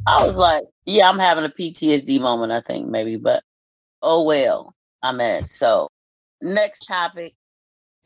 I 0.05 0.25
was 0.25 0.35
like, 0.35 0.65
yeah, 0.85 1.09
I'm 1.09 1.17
having 1.17 1.45
a 1.45 1.49
PTSD 1.49 2.19
moment, 2.19 2.51
I 2.51 2.59
think, 2.59 2.89
maybe, 2.89 3.15
but 3.15 3.43
oh 4.01 4.23
well. 4.23 4.75
I'm 5.01 5.21
at 5.21 5.47
so 5.47 5.88
next 6.41 6.81
topic. 6.81 7.33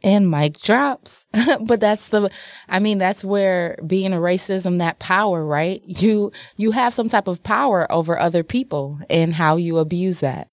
And 0.04 0.30
mic 0.30 0.60
drops. 0.60 1.26
but 1.62 1.80
that's 1.80 2.10
the 2.10 2.30
I 2.68 2.78
mean, 2.78 3.00
that's 3.00 3.26
where 3.26 3.76
being 3.88 4.14
a 4.14 4.18
racism, 4.18 4.78
that 4.78 5.00
power, 5.00 5.44
right? 5.44 5.82
You 5.84 6.32
you 6.58 6.72
have 6.72 6.94
some 6.94 7.10
type 7.10 7.28
of 7.28 7.42
power 7.42 7.92
over 7.92 8.20
other 8.20 8.44
people 8.44 9.00
and 9.10 9.34
how 9.34 9.56
you 9.56 9.80
abuse 9.80 10.20
that. 10.20 10.48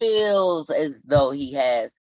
Feels 0.00 0.70
as 0.70 1.02
though 1.02 1.32
he 1.32 1.54
has 1.54 1.96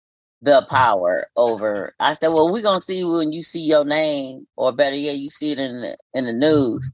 the 0.45 0.67
power 0.71 1.27
over. 1.37 1.95
I 2.01 2.15
said, 2.15 2.29
well, 2.29 2.53
we're 2.53 2.63
gonna 2.63 2.81
see 2.81 3.05
when 3.05 3.33
you 3.33 3.43
see 3.43 3.63
your 3.63 3.85
name, 3.85 4.47
or 4.57 4.73
better 4.73 4.97
yet, 4.97 5.17
you 5.17 5.31
see 5.31 5.53
it 5.53 5.59
in 5.59 5.81
the 5.81 5.97
in 6.15 6.27
the 6.27 6.33
news 6.33 6.91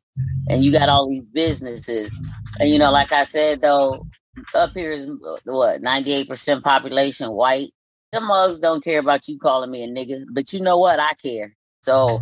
and 0.48 0.62
you 0.62 0.72
got 0.72 0.88
all 0.88 1.08
these 1.08 1.24
businesses. 1.24 2.16
And 2.58 2.70
you 2.70 2.78
know, 2.78 2.90
like 2.90 3.12
I 3.12 3.22
said 3.22 3.62
though, 3.62 4.06
up 4.54 4.72
here 4.74 4.92
is 4.92 5.06
uh, 5.06 5.36
what 5.44 5.82
ninety 5.82 6.12
eight 6.12 6.28
percent 6.28 6.64
population 6.64 7.30
white. 7.30 7.70
The 8.12 8.20
mugs 8.20 8.58
don't 8.58 8.82
care 8.82 9.00
about 9.00 9.28
you 9.28 9.38
calling 9.38 9.70
me 9.70 9.84
a 9.84 9.88
nigga, 9.88 10.24
but 10.32 10.52
you 10.52 10.60
know 10.60 10.78
what? 10.78 10.98
I 10.98 11.12
care. 11.14 11.56
So 11.82 12.20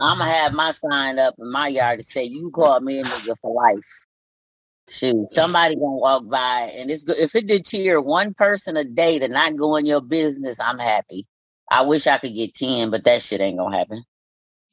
I'm 0.00 0.18
gonna 0.18 0.30
have 0.30 0.52
my 0.52 0.70
sign 0.72 1.18
up 1.18 1.34
in 1.38 1.50
my 1.50 1.68
yard 1.68 1.98
to 1.98 2.04
say 2.04 2.24
you 2.24 2.50
call 2.54 2.80
me 2.80 3.00
a 3.00 3.04
nigga 3.04 3.34
for 3.40 3.54
life. 3.54 3.88
Shoot, 4.90 5.30
somebody 5.30 5.76
gonna 5.76 5.92
walk 5.92 6.28
by 6.28 6.72
and 6.76 6.90
it's 6.90 7.04
good. 7.04 7.18
If 7.18 7.36
it 7.36 7.46
did 7.46 7.64
cheer 7.64 8.02
one 8.02 8.34
person 8.34 8.76
a 8.76 8.84
day 8.84 9.20
to 9.20 9.28
not 9.28 9.56
go 9.56 9.76
in 9.76 9.86
your 9.86 10.00
business, 10.00 10.58
I'm 10.58 10.80
happy. 10.80 11.26
I 11.70 11.82
wish 11.82 12.08
I 12.08 12.18
could 12.18 12.34
get 12.34 12.54
ten, 12.54 12.90
but 12.90 13.04
that 13.04 13.22
shit 13.22 13.40
ain't 13.40 13.58
gonna 13.58 13.76
happen. 13.76 14.02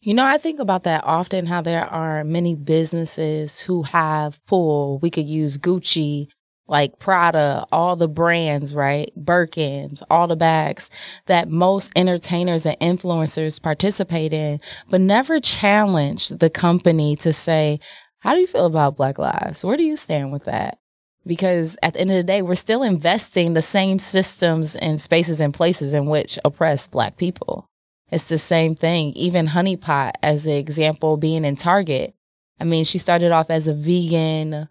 You 0.02 0.16
know, 0.16 0.26
I 0.26 0.40
think 0.40 0.60
about 0.60 0.84
that 0.84 1.04
often 1.04 1.46
how 1.46 1.62
there 1.62 1.86
are 1.86 2.24
many 2.24 2.56
businesses 2.56 3.60
who 3.62 3.84
have 3.84 4.44
pull. 4.48 5.00
We 5.00 5.12
could 5.12 5.28
use 5.28 5.58
Gucci, 5.58 6.30
like 6.68 7.00
Prada, 7.00 7.66
all 7.72 7.96
the 7.96 8.08
brands, 8.08 8.74
right? 8.74 9.12
Birkins, 9.18 10.02
all 10.10 10.28
the 10.28 10.36
bags 10.36 10.90
that 11.28 11.50
most 11.50 11.92
entertainers 11.96 12.66
and 12.66 12.80
influencers 12.80 13.62
participate 13.62 14.34
in, 14.34 14.60
but 14.90 15.02
never 15.02 15.40
challenge 15.40 16.30
the 16.30 16.50
company 16.50 17.16
to 17.18 17.32
say, 17.34 17.80
how 18.20 18.34
do 18.34 18.40
you 18.40 18.48
feel 18.48 18.66
about 18.66 18.98
Black 18.98 19.18
Lives? 19.18 19.64
Where 19.64 19.78
do 19.78 19.84
you 19.84 19.98
stand 19.98 20.32
with 20.32 20.46
that? 20.46 20.80
Because 21.26 21.78
at 21.84 21.94
the 21.94 22.02
end 22.02 22.12
of 22.12 22.18
the 22.18 22.24
day, 22.24 22.42
we're 22.42 22.56
still 22.56 22.84
investing 22.84 23.54
the 23.54 23.62
same 23.62 24.00
systems 24.00 24.76
and 24.76 25.00
spaces 25.00 25.40
and 25.40 25.54
places 25.54 25.94
in 25.94 26.06
which 26.06 26.40
oppress 26.46 26.88
Black 26.88 27.18
people. 27.18 27.68
It's 28.10 28.30
the 28.30 28.38
same 28.38 28.76
thing. 28.76 29.12
Even 29.14 29.48
Honey 29.48 29.76
Pot, 29.76 30.18
as 30.24 30.48
an 30.48 30.54
example, 30.54 31.18
being 31.18 31.44
in 31.44 31.58
Target. 31.58 32.16
I 32.60 32.64
mean, 32.64 32.86
she 32.86 32.98
started 32.98 33.32
off 33.32 33.50
as 33.50 33.68
a 33.68 33.74
vegan 33.74 34.70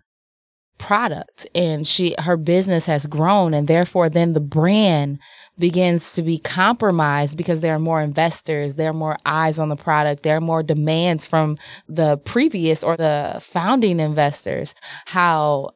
product 0.79 1.47
and 1.55 1.87
she 1.87 2.15
her 2.19 2.37
business 2.37 2.87
has 2.87 3.07
grown 3.07 3.55
and 3.55 3.67
therefore 3.67 4.09
then 4.09 4.33
the 4.33 4.41
brand 4.41 5.19
begins 5.59 6.13
to 6.13 6.23
be 6.23 6.39
compromised 6.39 7.37
because 7.39 7.61
there 7.61 7.75
are 7.75 7.79
more 7.79 8.03
investors 8.03 8.75
there 8.75 8.91
are 8.91 8.95
more 8.95 9.17
eyes 9.25 9.59
on 9.59 9.69
the 9.69 9.77
product 9.77 10.23
there 10.23 10.37
are 10.37 10.41
more 10.41 10.63
demands 10.63 11.27
from 11.27 11.57
the 11.89 12.19
previous 12.19 12.85
or 12.85 12.97
the 12.97 13.39
founding 13.41 14.01
investors 14.01 14.75
how 15.07 15.71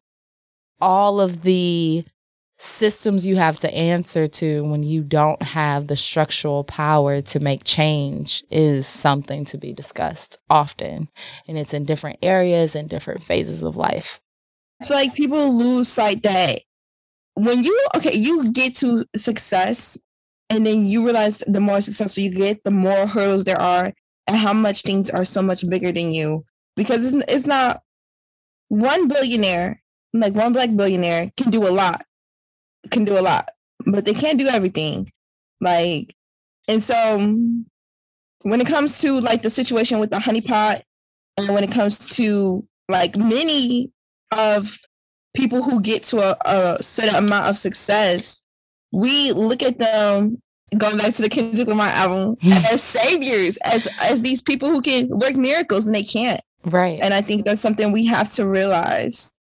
all 0.81 1.21
of 1.21 1.43
the 1.43 2.05
systems 2.61 3.25
you 3.25 3.37
have 3.37 3.59
to 3.59 3.75
answer 3.75 4.29
to 4.29 4.63
when 4.65 4.83
you 4.83 5.03
don't 5.03 5.43
have 5.43 5.87
the 5.87 5.97
structural 5.97 6.63
power 6.63 7.23
to 7.23 7.41
make 7.41 7.65
change 7.65 8.45
is 8.51 8.87
something 8.87 9.47
to 9.47 9.57
be 9.57 9.73
discussed 9.73 10.39
often. 10.51 11.09
And 11.49 11.57
it's 11.57 11.73
in 11.73 11.85
different 11.85 12.19
areas 12.23 12.77
and 12.77 12.89
different 12.89 13.25
phases 13.25 13.63
of 13.63 13.77
life. 13.77 14.21
I 14.81 14.87
feel 14.87 14.97
like 14.97 15.15
people 15.15 15.57
lose 15.57 15.89
sight 15.89 16.23
that 16.23 16.63
when 17.35 17.63
you, 17.63 17.87
okay, 17.97 18.15
you 18.15 18.51
get 18.53 18.77
to 18.77 19.05
success 19.17 19.99
and 20.49 20.67
then 20.67 20.87
you 20.87 21.05
realize 21.05 21.39
the 21.39 21.61
more 21.61 21.81
successful 21.81 22.23
you 22.23 22.31
get, 22.31 22.65
the 22.65 22.71
more 22.71 23.07
hurdles 23.07 23.45
there 23.45 23.61
are 23.61 23.93
and 24.27 24.37
how 24.37 24.53
much 24.53 24.83
things 24.83 25.11
are 25.11 25.25
so 25.25 25.43
much 25.43 25.69
bigger 25.69 25.93
than 25.93 26.13
you. 26.13 26.45
Because 26.77 27.13
it's, 27.13 27.25
it's 27.33 27.47
not 27.47 27.83
one 28.69 29.09
billionaire, 29.09 29.83
like 30.13 30.35
one 30.35 30.53
black 30.53 30.75
billionaire 30.75 31.31
can 31.37 31.51
do 31.51 31.67
a 31.67 31.71
lot 31.71 32.05
can 32.89 33.05
do 33.05 33.19
a 33.19 33.21
lot, 33.21 33.49
but 33.85 34.05
they 34.05 34.15
can't 34.15 34.39
do 34.39 34.49
everything. 34.49 35.11
Like, 35.61 36.15
and 36.69 36.83
so 36.83 37.19
when 38.43 38.61
it 38.61 38.67
comes 38.67 39.01
to 39.01 39.21
like 39.21 39.43
the 39.43 39.51
situation 39.51 39.99
with 39.99 40.11
the 40.11 40.17
honeypot, 40.17 40.83
and 41.37 41.55
when 41.55 41.65
it 41.65 41.73
comes 41.73 42.17
to 42.17 42.63
like 42.89 43.17
many 43.17 43.93
of 44.33 44.79
people 45.35 45.63
who 45.63 45.81
get 45.81 46.05
to 46.05 46.19
a, 46.19 46.37
a 46.45 46.83
certain 46.83 47.15
amount 47.15 47.47
of 47.47 47.59
success, 47.59 48.43
we 48.93 49.33
look 49.33 49.63
at 49.63 49.79
them 49.79 50.41
going 50.77 50.99
back 50.99 51.15
to 51.15 51.23
the 51.23 51.29
Kendrick 51.29 51.69
Lamar 51.69 51.89
album 51.89 52.37
as 52.71 52.83
saviors, 52.83 53.57
as 53.59 53.89
as 54.03 54.23
these 54.23 54.43
people 54.43 54.71
who 54.71 54.81
can 54.81 55.09
work 55.09 55.37
miracles 55.37 55.87
and 55.87 55.95
they 55.95 56.03
can't. 56.03 56.41
Right. 56.65 57.01
And 57.03 57.15
I 57.15 57.23
think 57.23 57.45
that's 57.45 57.63
something 57.63 57.93
we 57.93 58.07
have 58.07 58.31
to 58.33 58.47
realize. 58.47 59.35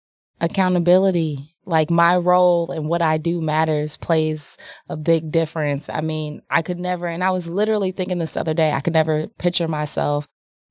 Accountability 0.41 1.39
like 1.67 1.91
my 1.91 2.17
role 2.17 2.71
and 2.71 2.89
what 2.89 3.03
I 3.03 3.19
do 3.19 3.41
matters 3.41 3.97
plays 3.97 4.57
a 4.89 4.97
big 4.97 5.31
difference. 5.31 5.89
I 5.89 6.01
mean, 6.01 6.43
I 6.49 6.63
could 6.63 6.79
never, 6.79 7.07
and 7.07 7.25
I 7.25 7.33
was 7.33 7.49
literally 7.49 7.91
thinking 7.91 8.19
this 8.19 8.37
other 8.37 8.55
day, 8.55 8.73
I 8.73 8.81
could 8.81 8.93
never 8.93 9.27
picture 9.39 9.67
myself 9.67 10.27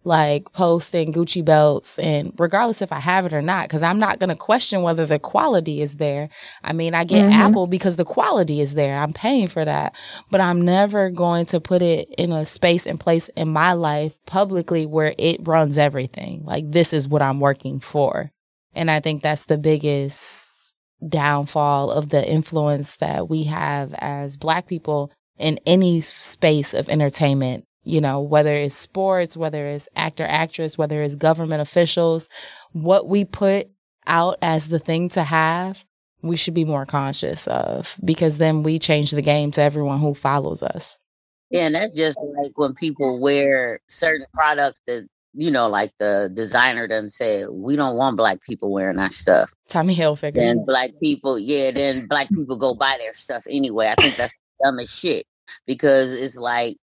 like 0.06 0.52
posting 0.54 1.12
Gucci 1.12 1.44
belts 1.44 1.98
and 2.00 2.34
regardless 2.38 2.82
if 2.82 2.92
I 2.92 3.00
have 3.00 3.26
it 3.26 3.34
or 3.34 3.42
not, 3.42 3.68
because 3.68 3.84
I'm 3.84 4.00
not 4.00 4.20
going 4.20 4.30
to 4.30 4.36
question 4.36 4.82
whether 4.82 5.06
the 5.06 5.20
quality 5.20 5.82
is 5.82 5.98
there. 5.98 6.30
I 6.64 6.74
mean, 6.74 6.94
I 6.94 7.04
get 7.04 7.24
mm-hmm. 7.24 7.34
Apple 7.34 7.68
because 7.68 7.98
the 7.98 8.06
quality 8.06 8.62
is 8.62 8.76
there. 8.76 8.98
I'm 8.98 9.14
paying 9.14 9.48
for 9.48 9.66
that, 9.66 9.96
but 10.30 10.42
I'm 10.42 10.62
never 10.62 11.10
going 11.10 11.46
to 11.48 11.60
put 11.60 11.82
it 11.82 12.14
in 12.18 12.32
a 12.32 12.46
space 12.46 12.86
and 12.86 13.00
place 13.00 13.30
in 13.30 13.50
my 13.50 13.74
life 13.74 14.18
publicly 14.26 14.86
where 14.86 15.16
it 15.18 15.46
runs 15.48 15.78
everything. 15.78 16.44
Like 16.46 16.72
this 16.72 16.94
is 16.94 17.08
what 17.08 17.22
I'm 17.22 17.40
working 17.40 17.80
for. 17.80 18.32
And 18.74 18.92
I 18.92 19.00
think 19.00 19.22
that's 19.22 19.46
the 19.46 19.58
biggest 19.58 20.74
downfall 21.08 21.92
of 21.92 22.10
the 22.10 22.28
influence 22.30 22.98
that 22.98 23.30
we 23.30 23.44
have 23.44 23.94
as 23.96 24.38
Black 24.38 24.68
people 24.68 25.12
in 25.38 25.60
any 25.66 26.02
space 26.02 26.74
of 26.74 26.90
entertainment, 26.90 27.66
you 27.86 28.02
know, 28.02 28.20
whether 28.20 28.54
it's 28.54 28.76
sports, 28.76 29.38
whether 29.38 29.66
it's 29.68 29.88
actor, 29.96 30.26
actress, 30.28 30.78
whether 30.78 31.02
it's 31.02 31.16
government 31.16 31.62
officials, 31.62 32.28
what 32.74 33.08
we 33.08 33.24
put 33.24 33.70
out 34.08 34.38
as 34.42 34.68
the 34.68 34.80
thing 34.80 35.10
to 35.10 35.24
have 35.24 35.84
we 36.26 36.38
should 36.38 36.54
be 36.54 36.66
more 36.66 36.86
conscious 36.86 37.48
of 37.48 37.96
because 38.04 38.38
then 38.38 38.64
we 38.64 38.80
change 38.80 39.12
the 39.12 39.22
game 39.22 39.52
to 39.52 39.62
everyone 39.62 40.00
who 40.00 40.14
follows 40.14 40.64
us. 40.64 40.98
Yeah, 41.52 41.68
and 41.68 41.76
that's 41.76 41.92
just 41.92 42.18
like 42.38 42.52
when 42.56 42.74
people 42.74 43.20
wear 43.20 43.80
certain 43.88 44.26
products 44.34 44.82
that 44.88 45.08
you 45.38 45.52
know, 45.52 45.68
like 45.68 45.92
the 46.00 46.32
designer 46.34 46.88
doesn't 46.88 47.10
say 47.10 47.46
we 47.48 47.76
don't 47.76 47.98
want 47.98 48.16
black 48.16 48.42
people 48.42 48.72
wearing 48.72 48.98
our 48.98 49.12
stuff. 49.12 49.52
Tommy 49.68 49.94
Hilfiger. 49.94 50.38
And 50.38 50.66
black 50.66 50.92
people, 51.02 51.38
yeah, 51.38 51.72
then 51.72 52.08
black 52.08 52.30
people 52.30 52.56
go 52.56 52.74
buy 52.74 52.96
their 53.00 53.14
stuff 53.14 53.46
anyway. 53.50 53.88
I 53.88 54.02
think 54.02 54.16
that's 54.16 54.36
dumb 54.64 54.80
as 54.80 54.90
shit 54.90 55.26
because 55.68 56.16
it's 56.16 56.38
like 56.38 56.78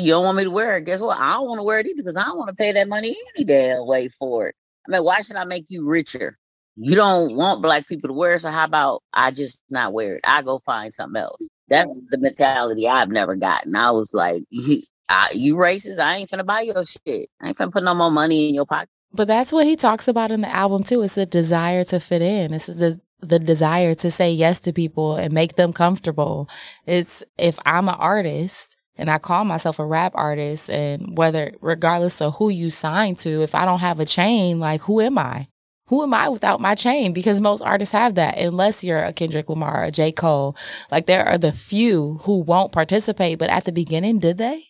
you 0.00 0.10
don't 0.10 0.24
want 0.24 0.38
me 0.38 0.44
to 0.44 0.50
wear 0.50 0.76
it. 0.76 0.86
Guess 0.86 1.02
what? 1.02 1.18
I 1.18 1.34
don't 1.34 1.48
want 1.48 1.58
to 1.58 1.64
wear 1.64 1.78
it 1.78 1.86
either 1.86 2.02
because 2.02 2.16
I 2.16 2.24
don't 2.24 2.38
want 2.38 2.48
to 2.48 2.56
pay 2.56 2.72
that 2.72 2.88
money 2.88 3.16
any 3.36 3.44
damn 3.44 3.86
way 3.86 4.08
for 4.08 4.48
it. 4.48 4.54
I 4.86 4.92
mean, 4.92 5.04
why 5.04 5.20
should 5.20 5.36
I 5.36 5.44
make 5.44 5.66
you 5.68 5.88
richer? 5.88 6.38
You 6.76 6.94
don't 6.94 7.36
want 7.36 7.62
black 7.62 7.86
people 7.86 8.08
to 8.08 8.14
wear 8.14 8.34
it, 8.34 8.40
so 8.40 8.50
how 8.50 8.64
about 8.64 9.02
I 9.12 9.30
just 9.30 9.62
not 9.68 9.92
wear 9.92 10.16
it? 10.16 10.22
I 10.24 10.42
go 10.42 10.58
find 10.58 10.92
something 10.92 11.20
else. 11.20 11.46
That's 11.68 11.92
the 12.10 12.18
mentality 12.18 12.88
I've 12.88 13.10
never 13.10 13.36
gotten. 13.36 13.76
I 13.76 13.90
was 13.90 14.14
like, 14.14 14.44
I, 15.08 15.28
you 15.34 15.56
racist. 15.56 15.98
I 15.98 16.16
ain't 16.16 16.30
finna 16.30 16.46
buy 16.46 16.62
your 16.62 16.84
shit. 16.84 17.28
I 17.40 17.48
ain't 17.48 17.58
finna 17.58 17.72
put 17.72 17.84
no 17.84 17.94
more 17.94 18.10
money 18.10 18.48
in 18.48 18.54
your 18.54 18.64
pocket. 18.64 18.88
But 19.12 19.28
that's 19.28 19.52
what 19.52 19.66
he 19.66 19.76
talks 19.76 20.08
about 20.08 20.30
in 20.30 20.40
the 20.40 20.48
album 20.48 20.82
too. 20.82 21.02
It's 21.02 21.18
a 21.18 21.26
desire 21.26 21.84
to 21.84 22.00
fit 22.00 22.22
in. 22.22 22.54
It's 22.54 22.66
the, 22.66 22.98
the 23.20 23.38
desire 23.38 23.94
to 23.94 24.10
say 24.10 24.32
yes 24.32 24.58
to 24.60 24.72
people 24.72 25.16
and 25.16 25.34
make 25.34 25.56
them 25.56 25.74
comfortable. 25.74 26.48
It's 26.86 27.22
if 27.36 27.58
I'm 27.66 27.88
an 27.90 27.96
artist 27.96 28.76
and 28.96 29.10
I 29.10 29.18
call 29.18 29.44
myself 29.44 29.78
a 29.78 29.86
rap 29.86 30.12
artist 30.14 30.70
and 30.70 31.16
whether 31.16 31.52
regardless 31.60 32.20
of 32.20 32.36
who 32.36 32.50
you 32.50 32.70
sign 32.70 33.14
to, 33.16 33.42
if 33.42 33.54
I 33.54 33.64
don't 33.64 33.80
have 33.80 34.00
a 34.00 34.04
chain, 34.04 34.60
like 34.60 34.82
who 34.82 35.00
am 35.00 35.18
I? 35.18 35.48
Who 35.88 36.02
am 36.02 36.14
I 36.14 36.28
without 36.28 36.60
my 36.60 36.74
chain? 36.74 37.12
Because 37.12 37.40
most 37.40 37.60
artists 37.60 37.92
have 37.92 38.14
that, 38.14 38.38
unless 38.38 38.82
you're 38.82 39.02
a 39.02 39.12
Kendrick 39.12 39.48
Lamar 39.48 39.84
a 39.84 39.90
J. 39.90 40.12
Cole. 40.12 40.56
Like 40.90 41.06
there 41.06 41.26
are 41.26 41.38
the 41.38 41.52
few 41.52 42.20
who 42.22 42.38
won't 42.38 42.72
participate, 42.72 43.38
but 43.38 43.50
at 43.50 43.64
the 43.64 43.72
beginning, 43.72 44.18
did 44.18 44.38
they? 44.38 44.66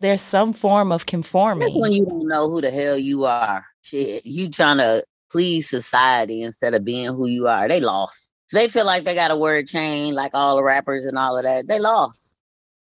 there's 0.00 0.20
some 0.20 0.52
form 0.52 0.92
of 0.92 1.06
conforming. 1.06 1.60
That's 1.60 1.78
when 1.78 1.92
you 1.92 2.04
don't 2.04 2.26
know 2.26 2.50
who 2.50 2.60
the 2.60 2.70
hell 2.70 2.98
you 2.98 3.24
are. 3.24 3.64
Shit, 3.82 4.26
you 4.26 4.50
trying 4.50 4.78
to 4.78 5.04
please 5.30 5.68
society 5.68 6.42
instead 6.42 6.74
of 6.74 6.84
being 6.84 7.14
who 7.14 7.26
you 7.26 7.46
are. 7.46 7.68
They 7.68 7.80
lost. 7.80 8.32
They 8.52 8.68
feel 8.68 8.84
like 8.84 9.04
they 9.04 9.14
got 9.14 9.30
a 9.30 9.36
word 9.36 9.68
chain, 9.68 10.14
like 10.14 10.32
all 10.34 10.56
the 10.56 10.64
rappers 10.64 11.04
and 11.04 11.16
all 11.16 11.36
of 11.36 11.44
that. 11.44 11.68
They 11.68 11.78
lost. 11.78 12.39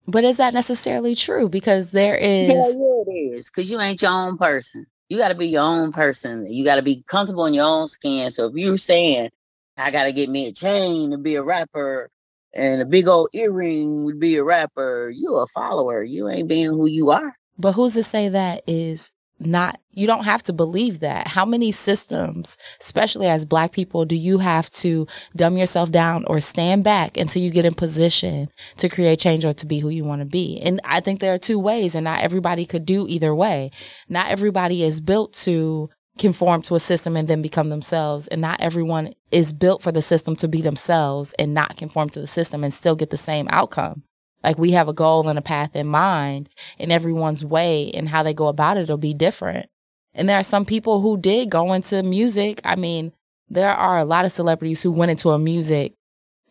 But 0.08 0.24
is 0.24 0.38
that 0.38 0.54
necessarily 0.54 1.16
true? 1.16 1.50
Because 1.50 1.92
there 1.92 2.16
is. 2.16 2.50
Yeah, 2.50 2.56
yeah 2.56 3.04
it 3.08 3.12
is. 3.12 3.50
Because 3.50 3.70
you 3.70 3.80
ain't 3.80 4.02
your 4.02 4.12
own 4.12 4.38
person. 4.38 4.86
You 5.10 5.18
got 5.18 5.30
to 5.30 5.36
be 5.36 5.48
your 5.48 5.64
own 5.64 5.92
person. 5.92 6.46
You 6.52 6.64
got 6.64 6.76
to 6.76 6.82
be 6.82 7.04
comfortable 7.08 7.46
in 7.46 7.54
your 7.54 7.66
own 7.66 7.88
skin. 7.88 8.32
So 8.32 8.48
if 8.48 8.56
you're 8.56 8.78
saying, 8.78 9.30
I 9.78 9.92
got 9.92 10.06
to 10.06 10.14
get 10.14 10.30
me 10.30 10.48
a 10.48 10.52
chain 10.54 11.12
to 11.12 11.18
be 11.18 11.36
a 11.36 11.44
rapper, 11.44 12.10
and 12.54 12.82
a 12.82 12.86
big 12.86 13.08
old 13.08 13.30
earring 13.34 14.06
would 14.06 14.20
be 14.20 14.36
a 14.36 14.44
rapper. 14.44 15.12
You 15.14 15.36
a 15.36 15.48
follower. 15.48 16.04
You 16.04 16.30
ain't 16.30 16.48
being 16.48 16.68
who 16.68 16.86
you 16.86 17.12
are. 17.12 17.36
But 17.58 17.74
who's 17.74 17.94
to 17.94 18.04
say 18.04 18.30
that 18.30 18.64
is 18.68 19.12
not 19.46 19.80
you 19.94 20.08
don't 20.08 20.24
have 20.24 20.42
to 20.44 20.54
believe 20.54 21.00
that 21.00 21.28
how 21.28 21.46
many 21.46 21.72
systems 21.72 22.58
especially 22.80 23.28
as 23.28 23.46
black 23.46 23.72
people 23.72 24.06
do 24.06 24.16
you 24.16 24.38
have 24.38 24.70
to 24.70 25.08
dumb 25.36 25.58
yourself 25.58 25.92
down 25.92 26.24
or 26.28 26.40
stand 26.40 26.84
back 26.84 27.18
until 27.18 27.42
you 27.42 27.50
get 27.50 27.66
in 27.66 27.74
position 27.74 28.50
to 28.78 28.88
create 28.88 29.20
change 29.20 29.44
or 29.44 29.54
to 29.54 29.66
be 29.66 29.80
who 29.80 29.90
you 29.90 30.04
want 30.04 30.22
to 30.22 30.26
be 30.26 30.60
and 30.62 30.80
i 30.86 31.00
think 31.00 31.20
there 31.20 31.34
are 31.34 31.40
two 31.40 31.60
ways 31.60 31.96
and 31.96 32.04
not 32.04 32.22
everybody 32.22 32.66
could 32.66 32.86
do 32.86 33.06
either 33.08 33.34
way 33.36 33.72
not 34.08 34.28
everybody 34.30 34.84
is 34.84 35.02
built 35.02 35.34
to 35.34 35.90
conform 36.18 36.62
to 36.62 36.76
a 36.76 36.80
system 36.80 37.16
and 37.16 37.28
then 37.28 37.42
become 37.42 37.70
themselves. 37.70 38.28
And 38.28 38.42
not 38.42 38.62
everyone 38.62 39.14
is 39.32 39.54
built 39.54 39.82
for 39.82 39.92
the 39.92 40.02
system 40.02 40.36
to 40.38 40.48
be 40.48 40.62
themselves 40.62 41.34
and 41.40 41.54
not 41.54 41.78
conform 41.78 42.10
to 42.10 42.22
the 42.22 42.28
system 42.28 42.64
and 42.64 42.74
still 42.74 42.96
get 42.96 43.10
the 43.10 43.18
same 43.18 43.48
outcome. 43.50 44.04
Like 44.44 44.58
we 44.58 44.72
have 44.72 44.88
a 44.88 44.94
goal 44.94 45.28
and 45.28 45.38
a 45.38 45.42
path 45.42 45.76
in 45.76 45.88
mind, 45.88 46.50
and 46.80 46.92
everyone's 46.92 47.46
way 47.46 47.92
and 47.92 48.10
how 48.10 48.24
they 48.24 48.34
go 48.34 48.48
about 48.48 48.78
it 48.78 48.90
will 48.90 48.98
be 48.98 49.14
different. 49.14 49.68
And 50.14 50.28
there 50.28 50.38
are 50.38 50.44
some 50.44 50.66
people 50.66 51.02
who 51.02 51.18
did 51.18 51.50
go 51.50 51.74
into 51.74 52.04
music. 52.04 52.60
I 52.64 52.76
mean, 52.76 53.14
there 53.50 53.74
are 53.74 54.00
a 54.00 54.06
lot 54.06 54.26
of 54.26 54.32
celebrities 54.32 54.82
who 54.82 54.92
went 54.92 55.12
into 55.12 55.30
a 55.30 55.40
music. 55.40 55.94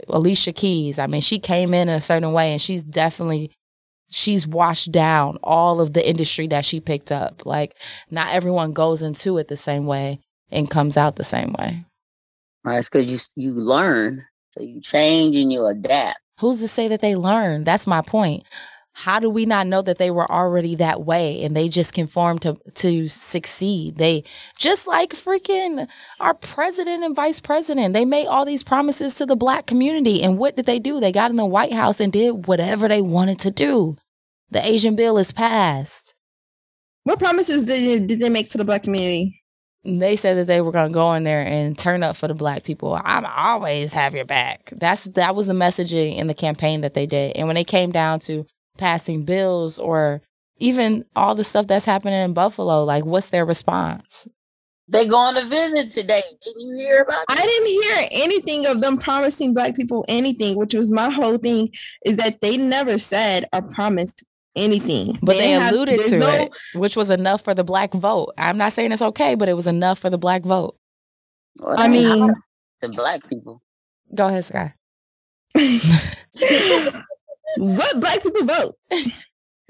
Alicia 0.08 0.52
Keys, 0.52 0.98
I 0.98 1.06
mean, 1.06 1.20
she 1.20 1.38
came 1.38 1.74
in 1.74 1.88
a 1.88 2.00
certain 2.00 2.32
way 2.32 2.52
and 2.52 2.60
she's 2.60 2.82
definitely 2.82 3.50
she's 4.10 4.46
washed 4.46 4.90
down 4.90 5.38
all 5.42 5.80
of 5.80 5.92
the 5.92 6.06
industry 6.06 6.46
that 6.48 6.64
she 6.64 6.80
picked 6.80 7.12
up. 7.12 7.44
Like 7.46 7.76
not 8.10 8.32
everyone 8.32 8.72
goes 8.72 9.02
into 9.02 9.38
it 9.38 9.48
the 9.48 9.56
same 9.56 9.86
way 9.86 10.20
and 10.50 10.70
comes 10.70 10.96
out 10.96 11.16
the 11.16 11.24
same 11.24 11.54
way. 11.58 11.84
Right, 12.64 12.78
it's 12.78 12.88
because 12.90 13.30
you 13.36 13.52
you 13.52 13.60
learn, 13.60 14.22
so 14.50 14.62
you 14.62 14.80
change 14.80 15.36
and 15.36 15.52
you 15.52 15.64
adapt. 15.64 16.18
Who's 16.40 16.60
to 16.60 16.68
say 16.68 16.88
that 16.88 17.00
they 17.02 17.16
learn? 17.16 17.64
That's 17.64 17.86
my 17.86 18.00
point. 18.00 18.44
How 18.92 19.20
do 19.20 19.30
we 19.30 19.46
not 19.46 19.66
know 19.66 19.82
that 19.82 19.98
they 19.98 20.10
were 20.10 20.30
already 20.30 20.74
that 20.76 21.02
way 21.02 21.44
and 21.44 21.54
they 21.54 21.68
just 21.68 21.94
conformed 21.94 22.42
to 22.42 22.56
to 22.76 23.08
succeed? 23.08 23.96
They 23.96 24.24
just 24.58 24.86
like 24.86 25.10
freaking 25.10 25.86
our 26.18 26.34
president 26.34 27.04
and 27.04 27.14
vice 27.14 27.40
president. 27.40 27.94
They 27.94 28.04
made 28.04 28.26
all 28.26 28.44
these 28.44 28.62
promises 28.62 29.14
to 29.16 29.26
the 29.26 29.36
black 29.36 29.66
community 29.66 30.22
and 30.22 30.38
what 30.38 30.56
did 30.56 30.66
they 30.66 30.78
do? 30.78 30.98
They 30.98 31.12
got 31.12 31.30
in 31.30 31.36
the 31.36 31.46
White 31.46 31.72
House 31.72 32.00
and 32.00 32.12
did 32.12 32.46
whatever 32.46 32.88
they 32.88 33.02
wanted 33.02 33.38
to 33.40 33.50
do. 33.50 33.96
The 34.50 34.66
Asian 34.66 34.96
bill 34.96 35.18
is 35.18 35.32
passed. 35.32 36.14
What 37.04 37.18
promises 37.18 37.64
did, 37.64 38.06
did 38.06 38.18
they 38.18 38.28
make 38.28 38.50
to 38.50 38.58
the 38.58 38.64
black 38.64 38.82
community? 38.82 39.39
They 39.84 40.16
said 40.16 40.36
that 40.36 40.46
they 40.46 40.60
were 40.60 40.72
going 40.72 40.90
to 40.90 40.94
go 40.94 41.12
in 41.14 41.24
there 41.24 41.42
and 41.42 41.78
turn 41.78 42.02
up 42.02 42.16
for 42.16 42.28
the 42.28 42.34
black 42.34 42.64
people. 42.64 43.00
I'm 43.02 43.24
always 43.24 43.92
have 43.94 44.14
your 44.14 44.26
back. 44.26 44.72
That's 44.76 45.04
that 45.04 45.34
was 45.34 45.46
the 45.46 45.54
messaging 45.54 46.18
in 46.18 46.26
the 46.26 46.34
campaign 46.34 46.82
that 46.82 46.94
they 46.94 47.06
did. 47.06 47.36
And 47.36 47.46
when 47.46 47.54
they 47.54 47.64
came 47.64 47.90
down 47.90 48.20
to 48.20 48.46
passing 48.76 49.24
bills 49.24 49.78
or 49.78 50.20
even 50.58 51.04
all 51.16 51.34
the 51.34 51.44
stuff 51.44 51.66
that's 51.66 51.86
happening 51.86 52.22
in 52.22 52.34
Buffalo, 52.34 52.84
like 52.84 53.06
what's 53.06 53.30
their 53.30 53.46
response? 53.46 54.28
They 54.86 55.06
going 55.06 55.36
to 55.36 55.46
visit 55.46 55.92
today. 55.92 56.22
Didn't 56.42 56.60
you 56.60 56.76
hear 56.76 57.02
about 57.02 57.24
that? 57.28 57.38
I 57.38 57.46
didn't 57.46 57.68
hear 57.68 58.08
anything 58.24 58.66
of 58.66 58.80
them 58.80 58.98
promising 58.98 59.54
black 59.54 59.76
people 59.76 60.04
anything, 60.08 60.58
which 60.58 60.74
was 60.74 60.90
my 60.90 61.08
whole 61.10 61.38
thing, 61.38 61.70
is 62.04 62.16
that 62.16 62.40
they 62.40 62.56
never 62.56 62.98
said 62.98 63.46
or 63.52 63.62
promised 63.62 64.24
anything. 64.56 65.18
But 65.22 65.36
they, 65.36 65.54
they 65.54 65.68
alluded 65.68 66.04
to 66.04 66.18
no, 66.18 66.28
it, 66.28 66.50
which 66.74 66.96
was 66.96 67.10
enough 67.10 67.42
for 67.42 67.54
the 67.54 67.64
black 67.64 67.92
vote. 67.92 68.32
I'm 68.38 68.58
not 68.58 68.72
saying 68.72 68.92
it's 68.92 69.02
okay, 69.02 69.34
but 69.34 69.48
it 69.48 69.54
was 69.54 69.66
enough 69.66 69.98
for 69.98 70.10
the 70.10 70.18
black 70.18 70.42
vote. 70.42 70.76
Well, 71.56 71.78
I 71.78 71.88
mean, 71.88 72.32
to 72.82 72.88
black 72.88 73.28
people. 73.28 73.62
Go 74.14 74.28
ahead, 74.28 74.44
Sky. 74.44 74.74
what 77.56 78.00
black 78.00 78.22
people 78.22 78.44
vote? 78.44 78.76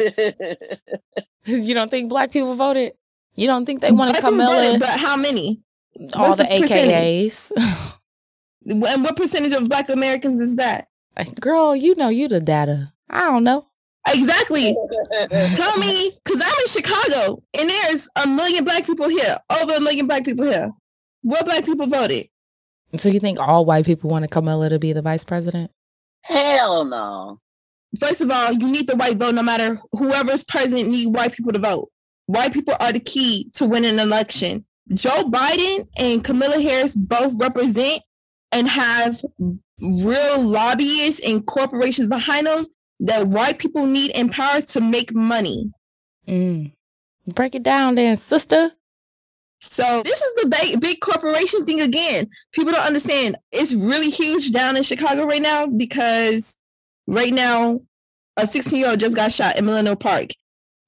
you 1.44 1.74
don't 1.74 1.90
think 1.90 2.08
black 2.08 2.30
people 2.30 2.54
voted? 2.54 2.94
You 3.34 3.46
don't 3.46 3.64
think 3.64 3.80
they 3.80 3.92
want 3.92 4.14
to 4.14 4.20
come 4.20 4.40
in? 4.40 4.78
But 4.80 4.90
how 4.90 5.16
many? 5.16 5.62
All 6.14 6.28
What's 6.28 6.36
the, 6.36 6.44
the 6.44 6.50
AKAs. 6.50 7.52
and 8.66 8.82
what 9.02 9.16
percentage 9.16 9.52
of 9.52 9.68
black 9.68 9.88
Americans 9.88 10.40
is 10.40 10.56
that? 10.56 10.88
Girl, 11.40 11.76
you 11.76 11.94
know 11.96 12.08
you 12.08 12.28
the 12.28 12.40
data. 12.40 12.92
I 13.08 13.22
don't 13.22 13.44
know. 13.44 13.66
Exactly. 14.12 14.76
How 15.56 15.76
many? 15.78 16.10
Because 16.24 16.42
I'm 16.42 16.60
in 16.60 16.66
Chicago 16.66 17.42
and 17.58 17.68
there's 17.68 18.08
a 18.16 18.26
million 18.26 18.64
black 18.64 18.86
people 18.86 19.08
here, 19.08 19.36
over 19.60 19.74
a 19.74 19.80
million 19.80 20.06
black 20.06 20.24
people 20.24 20.46
here. 20.46 20.70
What 21.22 21.44
black 21.44 21.64
people 21.64 21.86
voted? 21.86 22.28
So 22.96 23.08
you 23.08 23.20
think 23.20 23.38
all 23.38 23.64
white 23.64 23.84
people 23.84 24.10
want 24.10 24.24
to 24.24 24.28
Kamala 24.28 24.70
to 24.70 24.78
be 24.78 24.92
the 24.92 25.02
vice 25.02 25.24
president? 25.24 25.70
Hell 26.22 26.84
no. 26.84 27.38
First 27.98 28.20
of 28.20 28.30
all, 28.30 28.52
you 28.52 28.68
need 28.68 28.88
the 28.88 28.96
white 28.96 29.16
vote 29.16 29.34
no 29.34 29.42
matter 29.42 29.78
whoever's 29.92 30.44
president 30.44 30.88
need 30.88 31.08
white 31.08 31.32
people 31.32 31.52
to 31.52 31.58
vote. 31.58 31.90
White 32.26 32.52
people 32.52 32.74
are 32.78 32.92
the 32.92 33.00
key 33.00 33.50
to 33.54 33.66
winning 33.66 33.92
an 33.92 33.98
election. 33.98 34.64
Joe 34.92 35.24
Biden 35.24 35.88
and 35.98 36.22
Kamala 36.22 36.60
Harris 36.60 36.96
both 36.96 37.34
represent 37.40 38.02
and 38.52 38.68
have 38.68 39.20
real 39.80 40.40
lobbyists 40.40 41.26
and 41.26 41.46
corporations 41.46 42.08
behind 42.08 42.46
them 42.46 42.66
that 43.00 43.28
white 43.28 43.58
people 43.58 43.86
need 43.86 44.12
in 44.16 44.28
power 44.28 44.60
to 44.60 44.80
make 44.80 45.14
money. 45.14 45.72
Mm. 46.28 46.72
Break 47.26 47.54
it 47.54 47.62
down 47.62 47.94
then, 47.94 48.16
sister. 48.16 48.72
So 49.60 50.02
this 50.02 50.20
is 50.20 50.42
the 50.42 50.48
big, 50.48 50.80
big 50.80 51.00
corporation 51.00 51.66
thing 51.66 51.80
again. 51.80 52.28
People 52.52 52.72
don't 52.72 52.86
understand. 52.86 53.36
It's 53.52 53.74
really 53.74 54.08
huge 54.08 54.52
down 54.52 54.76
in 54.76 54.82
Chicago 54.82 55.24
right 55.24 55.42
now 55.42 55.66
because 55.66 56.56
right 57.06 57.32
now 57.32 57.80
a 58.36 58.46
16 58.46 58.78
year 58.78 58.90
old 58.90 59.00
just 59.00 59.16
got 59.16 59.32
shot 59.32 59.58
in 59.58 59.66
Millennium 59.66 59.98
Park. 59.98 60.30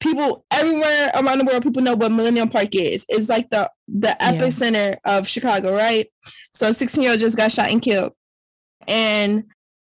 People 0.00 0.44
everywhere 0.50 1.10
around 1.14 1.38
the 1.38 1.44
world, 1.44 1.62
people 1.62 1.82
know 1.82 1.94
what 1.94 2.12
Millennium 2.12 2.48
Park 2.48 2.74
is. 2.74 3.04
It's 3.08 3.28
like 3.28 3.50
the 3.50 3.70
the 3.88 4.16
epicenter 4.20 4.96
yeah. 5.04 5.18
of 5.18 5.28
Chicago, 5.28 5.74
right? 5.74 6.06
So 6.52 6.68
a 6.68 6.74
16 6.74 7.02
year 7.02 7.12
old 7.12 7.20
just 7.20 7.36
got 7.36 7.52
shot 7.52 7.70
and 7.70 7.82
killed. 7.82 8.12
And 8.88 9.44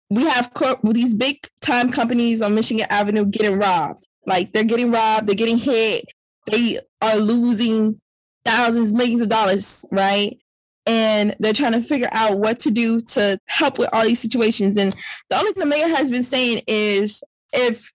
we 0.10 0.24
have 0.24 0.52
these 0.84 1.16
big 1.16 1.48
time 1.62 1.92
companies 1.92 2.42
on 2.42 2.56
Michigan 2.56 2.86
Avenue 2.90 3.26
getting 3.26 3.58
robbed. 3.58 4.06
Like 4.26 4.52
they're 4.52 4.64
getting 4.64 4.92
robbed, 4.92 5.28
they're 5.28 5.36
getting 5.36 5.58
hit, 5.58 6.06
they 6.52 6.80
are 7.02 7.18
losing 7.18 8.00
thousands, 8.44 8.94
millions 8.94 9.22
of 9.22 9.30
dollars, 9.30 9.86
right? 9.92 10.38
and 10.86 11.36
they're 11.40 11.54
trying 11.54 11.72
to 11.72 11.82
figure 11.82 12.10
out 12.12 12.38
what 12.38 12.60
to 12.60 12.72
do 12.72 13.02
to 13.02 13.40
help 13.48 13.80
with 13.80 13.90
all 13.92 14.04
these 14.04 14.20
situations. 14.20 14.78
And 14.78 14.96
the 15.30 15.38
only 15.38 15.52
thing 15.52 15.62
the 15.62 15.66
mayor 15.66 15.88
has 15.88 16.12
been 16.12 16.24
saying 16.24 16.62
is 16.68 17.24
if 17.54 17.92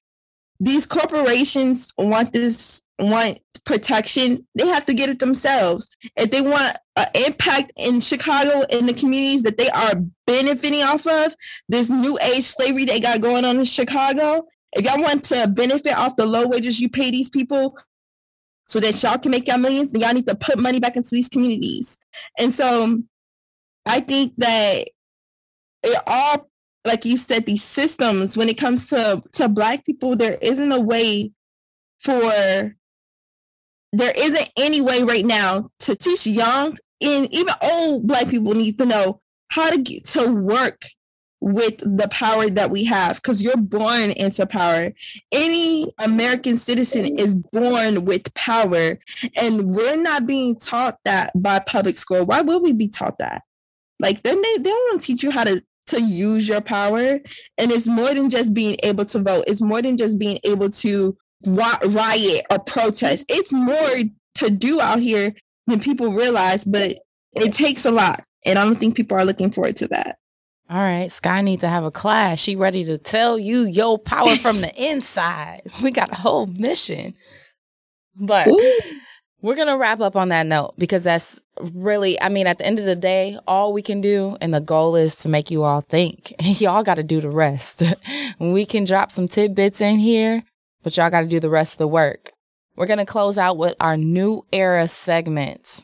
these 0.59 0.87
corporations 0.87 1.93
want 1.97 2.33
this 2.33 2.83
want 2.99 3.41
protection, 3.65 4.47
they 4.55 4.67
have 4.67 4.87
to 4.87 4.95
get 4.95 5.09
it 5.09 5.19
themselves. 5.19 5.97
If 6.17 6.31
they 6.31 6.41
want 6.41 6.77
an 6.97 7.07
impact 7.27 7.73
in 7.77 8.01
Chicago 8.01 8.63
in 8.71 8.87
the 8.87 8.95
communities 8.95 9.43
that 9.45 9.59
they 9.59 9.69
are 9.71 9.95
benefiting 10.27 10.83
off 10.83 11.07
of, 11.07 11.35
this 11.69 11.91
new 11.91 12.19
age 12.23 12.45
slavery 12.45 12.85
they 12.85 13.01
got 13.01 13.21
going 13.21 13.45
on 13.45 13.59
in 13.59 13.65
Chicago, 13.65 14.47
if 14.73 14.85
y'all 14.85 15.03
want 15.03 15.25
to 15.25 15.49
benefit 15.49 15.97
off 15.97 16.17
the 16.17 16.27
low 16.27 16.47
wages 16.47 16.81
you 16.81 16.89
pay 16.89 17.11
these 17.11 17.31
people 17.31 17.77
so 18.65 18.81
that 18.81 19.03
y'all 19.03 19.19
can 19.19 19.31
make 19.31 19.49
y'all 19.49 19.59
millions, 19.59 19.93
then 19.93 20.01
y'all 20.01 20.15
need 20.15 20.27
to 20.27 20.35
put 20.35 20.59
money 20.59 20.79
back 20.79 20.97
into 20.97 21.11
these 21.13 21.29
communities. 21.29 21.99
And 22.39 22.53
so 22.53 23.03
I 23.87 24.01
think 24.01 24.33
that 24.39 24.85
it 25.83 26.03
all 26.07 26.51
like 26.85 27.05
you 27.05 27.17
said, 27.17 27.47
these 27.47 27.63
systems, 27.63 28.37
when 28.37 28.49
it 28.49 28.59
comes 28.59 28.89
to, 28.89 29.23
to 29.33 29.49
black 29.49 29.85
people, 29.85 30.17
there 30.17 30.39
isn't 30.41 30.73
a 30.73 30.81
way 30.81 31.31
for 32.01 32.75
there 33.93 34.13
isn't 34.17 34.53
any 34.57 34.81
way 34.81 35.03
right 35.03 35.25
now 35.25 35.71
to 35.81 35.97
teach 35.97 36.27
young 36.27 36.77
and 37.01 37.33
even 37.33 37.55
old 37.63 38.07
black 38.07 38.29
people 38.29 38.55
need 38.55 38.79
to 38.79 38.87
know 38.87 39.21
how 39.49 39.71
to 39.71 39.79
get 39.79 40.05
to 40.05 40.33
work 40.33 40.83
with 41.41 41.79
the 41.79 42.07
power 42.09 42.51
that 42.51 42.71
we 42.71 42.85
have 42.85 43.17
because 43.17 43.43
you're 43.43 43.57
born 43.57 44.11
into 44.11 44.47
power. 44.47 44.93
Any 45.33 45.91
American 45.99 46.57
citizen 46.57 47.19
is 47.19 47.35
born 47.35 48.05
with 48.05 48.33
power, 48.35 48.99
and 49.41 49.69
we're 49.69 49.97
not 49.97 50.27
being 50.27 50.59
taught 50.59 50.99
that 51.05 51.33
by 51.35 51.59
public 51.61 51.97
school. 51.97 52.27
Why 52.27 52.43
would 52.43 52.63
we 52.63 52.73
be 52.73 52.89
taught 52.89 53.19
that? 53.19 53.43
Like, 53.99 54.23
then 54.23 54.41
they, 54.41 54.57
they 54.59 54.71
don't 54.71 55.01
teach 55.01 55.23
you 55.23 55.31
how 55.31 55.45
to 55.45 55.63
to 55.87 56.01
use 56.01 56.49
your 56.49 56.61
power. 56.61 57.19
And 57.59 57.73
it's 57.73 57.87
more 57.87 58.15
than 58.15 58.31
just 58.31 58.55
being 58.55 58.77
able 58.83 59.05
to 59.07 59.19
vote, 59.19 59.45
it's 59.49 59.63
more 59.63 59.83
than 59.83 59.97
just 59.97 60.19
being 60.19 60.39
able 60.45 60.69
to 60.69 61.17
riot 61.47 62.47
or 62.51 62.59
protest. 62.59 63.27
It's 63.29 63.53
more 63.53 63.91
to 64.37 64.51
do 64.51 64.81
out 64.81 65.01
here 65.01 65.35
than 65.67 65.81
people 65.81 66.13
realize, 66.13 66.65
but 66.65 66.99
it 67.33 67.55
takes 67.55 67.85
a 67.85 67.91
lot. 67.91 68.23
And 68.45 68.59
I 68.59 68.65
don't 68.65 68.77
think 68.77 68.97
people 68.97 69.19
are 69.19 69.25
looking 69.25 69.51
forward 69.51 69.77
to 69.77 69.89
that. 69.89 70.17
All 70.69 70.79
right, 70.79 71.11
Sky 71.11 71.41
needs 71.41 71.63
to 71.63 71.69
have 71.69 71.83
a 71.83 71.91
class. 71.91 72.39
She 72.39 72.55
ready 72.55 72.85
to 72.85 72.97
tell 72.97 73.39
you 73.39 73.63
your 73.63 73.99
power 73.99 74.37
from 74.37 74.61
the 74.61 74.73
inside. 74.91 75.63
We 75.83 75.91
got 75.91 76.13
a 76.13 76.17
whole 76.17 76.47
mission. 76.47 77.15
But 78.15 78.47
Ooh. 78.47 78.81
We're 79.43 79.55
going 79.55 79.69
to 79.69 79.79
wrap 79.79 80.01
up 80.01 80.17
on 80.17 80.29
that 80.29 80.47
note 80.47 80.75
because 80.77 81.03
that's 81.05 81.41
really, 81.73 82.21
I 82.21 82.29
mean, 82.29 82.47
at 82.47 82.59
the 82.59 82.67
end 82.67 82.79
of 82.79 82.85
the 82.85 82.97
day, 82.97 83.39
all 83.47 83.73
we 83.73 83.81
can 83.81 84.03
do, 84.03 84.37
and 84.41 84.53
the 84.53 84.61
goal 84.61 84.97
is 84.97 85.17
to 85.17 85.31
make 85.31 85.51
you 85.51 85.63
all 85.63 85.81
think. 85.81 86.35
y'all 86.61 86.83
got 86.83 86.97
to 86.97 87.03
do 87.03 87.23
the 87.23 87.31
rest. 87.31 87.83
we 88.39 88.67
can 88.67 88.85
drop 88.85 89.11
some 89.11 89.29
tidbits 89.29 89.81
in 89.81 89.99
here, 89.99 90.45
but 90.83 90.97
y'all 90.97 91.11
got 91.11 91.23
to 91.23 91.27
do 91.27 91.41
the 91.41 91.51
rest 91.51 91.75
of 91.75 91.79
the 91.79 91.89
work. 91.89 92.33
We're 92.77 92.87
going 92.87 92.99
to 92.99 93.07
close 93.07 93.37
out 93.37 93.59
with 93.59 93.75
our 93.81 93.97
new 93.97 94.45
era 94.53 94.89
segment. 94.89 95.83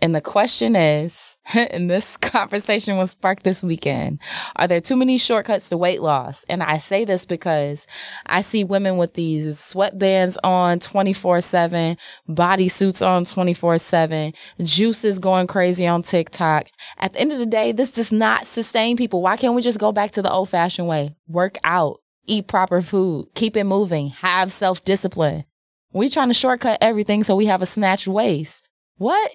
And 0.00 0.14
the 0.14 0.20
question 0.20 0.76
is, 0.76 1.38
and 1.54 1.90
this 1.90 2.16
conversation 2.18 2.96
was 2.96 3.12
sparked 3.12 3.42
this 3.42 3.62
weekend, 3.62 4.20
are 4.56 4.66
there 4.66 4.80
too 4.80 4.96
many 4.96 5.18
shortcuts 5.18 5.68
to 5.68 5.76
weight 5.76 6.00
loss? 6.00 6.44
And 6.48 6.62
I 6.62 6.78
say 6.78 7.04
this 7.04 7.24
because 7.24 7.86
I 8.26 8.40
see 8.42 8.64
women 8.64 8.96
with 8.96 9.14
these 9.14 9.58
sweatbands 9.58 10.36
on 10.44 10.80
24 10.80 11.40
7, 11.40 11.96
bodysuits 12.28 13.06
on 13.06 13.24
24 13.24 13.78
7, 13.78 14.32
juices 14.62 15.18
going 15.18 15.46
crazy 15.46 15.86
on 15.86 16.02
TikTok. 16.02 16.66
At 16.98 17.12
the 17.12 17.20
end 17.20 17.32
of 17.32 17.38
the 17.38 17.46
day, 17.46 17.72
this 17.72 17.90
does 17.90 18.12
not 18.12 18.46
sustain 18.46 18.96
people. 18.96 19.22
Why 19.22 19.36
can't 19.36 19.54
we 19.54 19.62
just 19.62 19.78
go 19.78 19.92
back 19.92 20.12
to 20.12 20.22
the 20.22 20.32
old 20.32 20.48
fashioned 20.48 20.88
way? 20.88 21.14
Work 21.26 21.58
out, 21.64 22.00
eat 22.28 22.46
proper 22.46 22.80
food, 22.80 23.28
keep 23.34 23.56
it 23.56 23.64
moving, 23.64 24.08
have 24.10 24.52
self 24.52 24.84
discipline. 24.84 25.44
We 25.92 26.08
trying 26.08 26.28
to 26.28 26.34
shortcut 26.34 26.78
everything 26.80 27.24
so 27.24 27.34
we 27.34 27.46
have 27.46 27.62
a 27.62 27.66
snatched 27.66 28.06
waist. 28.06 28.66
What? 28.96 29.32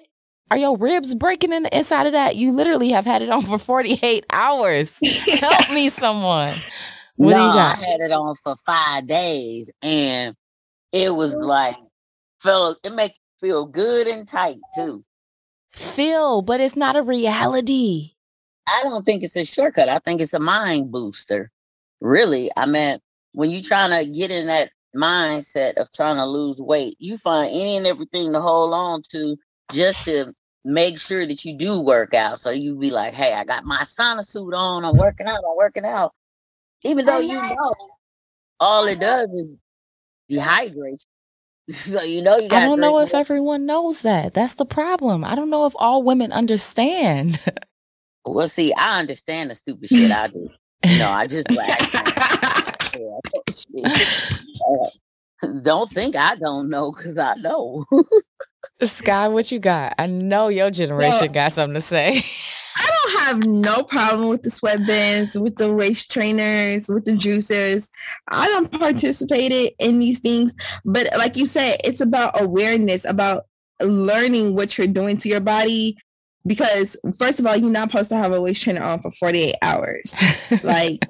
Are 0.50 0.56
your 0.56 0.76
ribs 0.76 1.14
breaking 1.14 1.52
in 1.52 1.64
the 1.64 1.76
inside 1.76 2.06
of 2.06 2.12
that? 2.12 2.36
You 2.36 2.52
literally 2.52 2.90
have 2.90 3.04
had 3.04 3.22
it 3.22 3.30
on 3.30 3.42
for 3.42 3.58
48 3.58 4.26
hours. 4.30 4.98
Help 5.40 5.70
me, 5.70 5.88
someone. 5.88 6.54
What 7.16 7.30
no, 7.30 7.36
do 7.36 7.42
you 7.42 7.52
got? 7.52 7.78
I 7.78 7.90
had 7.90 8.00
it 8.00 8.12
on 8.12 8.34
for 8.36 8.54
five 8.66 9.06
days 9.06 9.70
and 9.82 10.34
it 10.92 11.14
was 11.14 11.34
like 11.36 11.76
feel 12.40 12.76
it 12.84 12.92
make 12.92 13.14
feel 13.40 13.66
good 13.66 14.06
and 14.06 14.28
tight 14.28 14.58
too. 14.76 15.04
Feel, 15.72 16.42
but 16.42 16.60
it's 16.60 16.76
not 16.76 16.96
a 16.96 17.02
reality. 17.02 18.12
I 18.68 18.82
don't 18.84 19.04
think 19.04 19.22
it's 19.22 19.36
a 19.36 19.44
shortcut. 19.44 19.88
I 19.88 19.98
think 19.98 20.20
it's 20.20 20.34
a 20.34 20.40
mind 20.40 20.90
booster. 20.90 21.50
Really. 22.04 22.50
I 22.54 22.66
mean, 22.66 22.98
when 23.32 23.48
you're 23.48 23.62
trying 23.62 23.90
to 23.90 24.12
get 24.12 24.30
in 24.30 24.46
that 24.48 24.70
mindset 24.94 25.78
of 25.78 25.90
trying 25.90 26.16
to 26.16 26.26
lose 26.26 26.60
weight, 26.60 26.96
you 26.98 27.16
find 27.16 27.48
any 27.50 27.78
and 27.78 27.86
everything 27.86 28.30
to 28.34 28.42
hold 28.42 28.74
on 28.74 29.00
to 29.12 29.38
just 29.72 30.04
to 30.04 30.34
make 30.66 30.98
sure 30.98 31.26
that 31.26 31.42
you 31.46 31.56
do 31.56 31.80
work 31.80 32.12
out. 32.12 32.38
So 32.38 32.50
you 32.50 32.76
be 32.76 32.90
like, 32.90 33.14
hey, 33.14 33.32
I 33.32 33.46
got 33.46 33.64
my 33.64 33.78
sauna 33.84 34.22
suit 34.22 34.52
on, 34.52 34.84
I'm 34.84 34.98
working 34.98 35.26
out, 35.26 35.38
I'm 35.38 35.56
working 35.56 35.86
out. 35.86 36.12
Even 36.84 37.06
though 37.06 37.20
you 37.20 37.40
know 37.40 37.74
all 38.60 38.84
it 38.84 39.00
does 39.00 39.28
is 39.28 39.48
dehydrate 40.30 41.04
so 41.70 42.02
you 42.02 42.22
know 42.22 42.36
you 42.36 42.48
I 42.50 42.66
don't 42.66 42.80
know 42.80 42.98
if 42.98 43.14
everyone 43.14 43.64
knows 43.64 44.02
that. 44.02 44.34
That's 44.34 44.54
the 44.54 44.66
problem. 44.66 45.24
I 45.24 45.34
don't 45.34 45.48
know 45.48 45.64
if 45.64 45.72
all 45.76 46.02
women 46.02 46.32
understand. 46.32 47.40
well, 48.26 48.48
see, 48.48 48.74
I 48.74 49.00
understand 49.00 49.50
the 49.50 49.54
stupid 49.54 49.88
shit 49.88 50.10
I 50.10 50.28
do. 50.28 50.50
No, 50.84 51.10
I 51.10 51.26
just 51.26 51.48
don't 55.62 55.90
think 55.90 56.16
I 56.16 56.36
don't 56.36 56.70
know 56.70 56.92
because 56.92 57.18
I 57.18 57.34
know. 57.36 57.84
Sky, 58.82 59.28
what 59.28 59.50
you 59.50 59.58
got? 59.58 59.94
I 59.98 60.06
know 60.06 60.48
your 60.48 60.70
generation 60.70 61.18
well, 61.20 61.28
got 61.28 61.52
something 61.52 61.74
to 61.74 61.80
say. 61.80 62.22
I 62.76 62.90
don't 62.90 63.20
have 63.20 63.46
no 63.46 63.82
problem 63.84 64.28
with 64.28 64.42
the 64.42 64.50
sweatbands, 64.50 65.40
with 65.40 65.56
the 65.56 65.72
waist 65.72 66.10
trainers, 66.10 66.88
with 66.88 67.04
the 67.04 67.12
juicers. 67.12 67.88
I 68.28 68.46
don't 68.48 68.70
participate 68.70 69.74
in 69.78 70.00
these 70.00 70.20
things, 70.20 70.56
but 70.84 71.08
like 71.16 71.36
you 71.36 71.46
said, 71.46 71.80
it's 71.84 72.00
about 72.00 72.40
awareness, 72.40 73.04
about 73.04 73.44
learning 73.80 74.54
what 74.54 74.76
you're 74.76 74.86
doing 74.86 75.16
to 75.18 75.28
your 75.28 75.40
body. 75.40 75.96
Because 76.46 76.96
first 77.18 77.40
of 77.40 77.46
all, 77.46 77.56
you're 77.56 77.70
not 77.70 77.90
supposed 77.90 78.10
to 78.10 78.16
have 78.16 78.32
a 78.32 78.40
waist 78.40 78.62
trainer 78.62 78.82
on 78.82 79.00
for 79.00 79.10
48 79.10 79.54
hours. 79.62 80.14
like 80.62 81.06